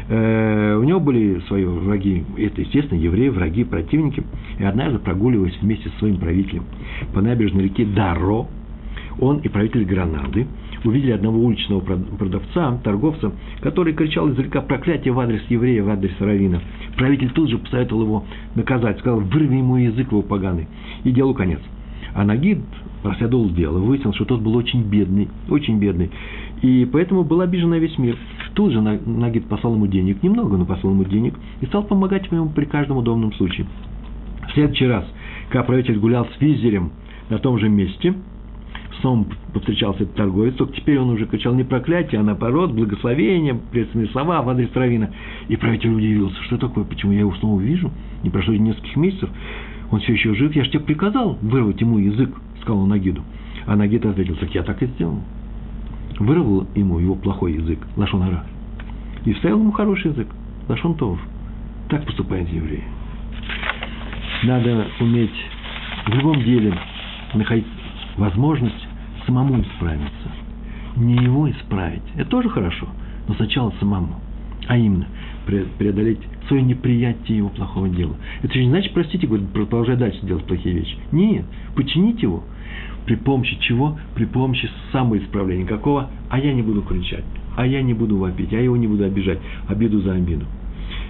[0.08, 4.22] Э, у него были свои враги, это, естественно, евреи, враги, противники.
[4.58, 6.64] И однажды, прогуливаясь вместе со своим правителем
[7.14, 8.46] по набережной реки Даро,
[9.18, 10.46] он и правитель Гранады
[10.84, 16.60] увидели одного уличного продавца, торговца, который кричал издалека проклятие в адрес еврея, в адрес равина.
[16.96, 18.24] Правитель тут же посоветовал его
[18.54, 20.68] наказать, сказал, вырви ему язык его поганый.
[21.04, 21.60] И делу конец.
[22.14, 22.60] А Нагид
[23.02, 26.10] расследовал дело, выяснил, что тот был очень бедный, очень бедный.
[26.62, 28.16] И поэтому был обижен на весь мир.
[28.54, 32.48] Тут же Нагид послал ему денег, немного, но послал ему денег, и стал помогать ему
[32.50, 33.66] при каждом удобном случае.
[34.48, 35.04] В следующий раз,
[35.48, 36.92] когда правитель гулял с визерем
[37.30, 38.14] на том же месте–
[39.04, 44.08] снова повстречался этот торговец, только теперь он уже кричал не проклятие, а наоборот, благословение, приветственные
[44.08, 45.10] слова в адрес Равина.
[45.48, 47.90] И правитель удивился, что такое, почему я его снова вижу,
[48.22, 49.28] не прошло нескольких месяцев,
[49.90, 52.30] он все еще жив, я же тебе приказал вырвать ему язык,
[52.62, 53.22] сказал он Нагиду.
[53.66, 55.20] А Нагид ответил, так я так и сделал.
[56.18, 58.44] Вырвал ему его плохой язык, Лашонара,
[59.26, 60.28] и вставил ему хороший язык,
[60.66, 61.20] Лашон Тов.
[61.90, 62.84] Так поступают евреи.
[64.44, 65.34] Надо уметь
[66.06, 66.74] в любом деле
[67.34, 67.66] находить
[68.16, 68.83] возможность
[69.26, 70.30] самому исправиться.
[70.96, 72.02] Не его исправить.
[72.16, 72.86] Это тоже хорошо,
[73.28, 74.20] но сначала самому.
[74.66, 75.06] А именно,
[75.44, 78.16] преодолеть свое неприятие его плохого дела.
[78.42, 80.96] Это же не значит, простите, говорит, продолжай дальше делать плохие вещи.
[81.12, 81.44] Нет,
[81.74, 82.44] починить его.
[83.06, 83.98] При помощи чего?
[84.14, 85.66] При помощи самоисправления.
[85.66, 86.08] Какого?
[86.30, 87.24] А я не буду кричать,
[87.56, 89.38] а я не буду вопить, а я его не буду обижать.
[89.68, 90.46] Обиду за обиду.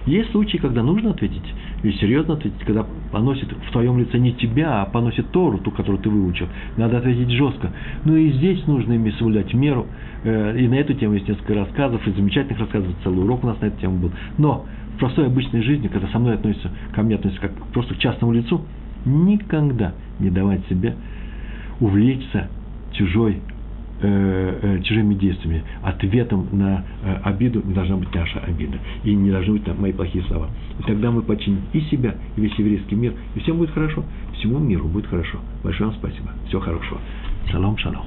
[0.06, 1.42] Есть случаи, когда нужно ответить,
[1.82, 5.98] и серьезно ответить, когда поносит в твоем лице не тебя, а поносит Тору, ту, которую
[6.02, 6.46] ты выучил.
[6.76, 7.70] Надо ответить жестко.
[8.04, 9.86] Ну и здесь нужно ими соблюдать меру.
[10.24, 13.60] Э, и на эту тему есть несколько рассказов, и замечательных рассказов, целый урок у нас
[13.60, 14.12] на эту тему был.
[14.36, 17.98] Но в простой обычной жизни, когда со мной относятся, ко мне относятся как просто к
[17.98, 18.60] частному лицу,
[19.06, 20.96] никогда не давать себе
[21.80, 22.48] увлечься
[22.92, 23.40] чужой
[24.06, 25.64] э, чужими действиями.
[25.82, 28.78] Ответом на э, обиду не должна быть наша обида.
[29.04, 30.48] И не должны быть мои плохие слова.
[30.78, 33.14] И тогда мы починим и себя, и весь еврейский мир.
[33.34, 34.04] И всем будет хорошо.
[34.34, 35.38] Всему миру будет хорошо.
[35.62, 36.30] Большое вам спасибо.
[36.48, 37.00] Всего хорошего.
[37.50, 38.06] Шалом, шалом.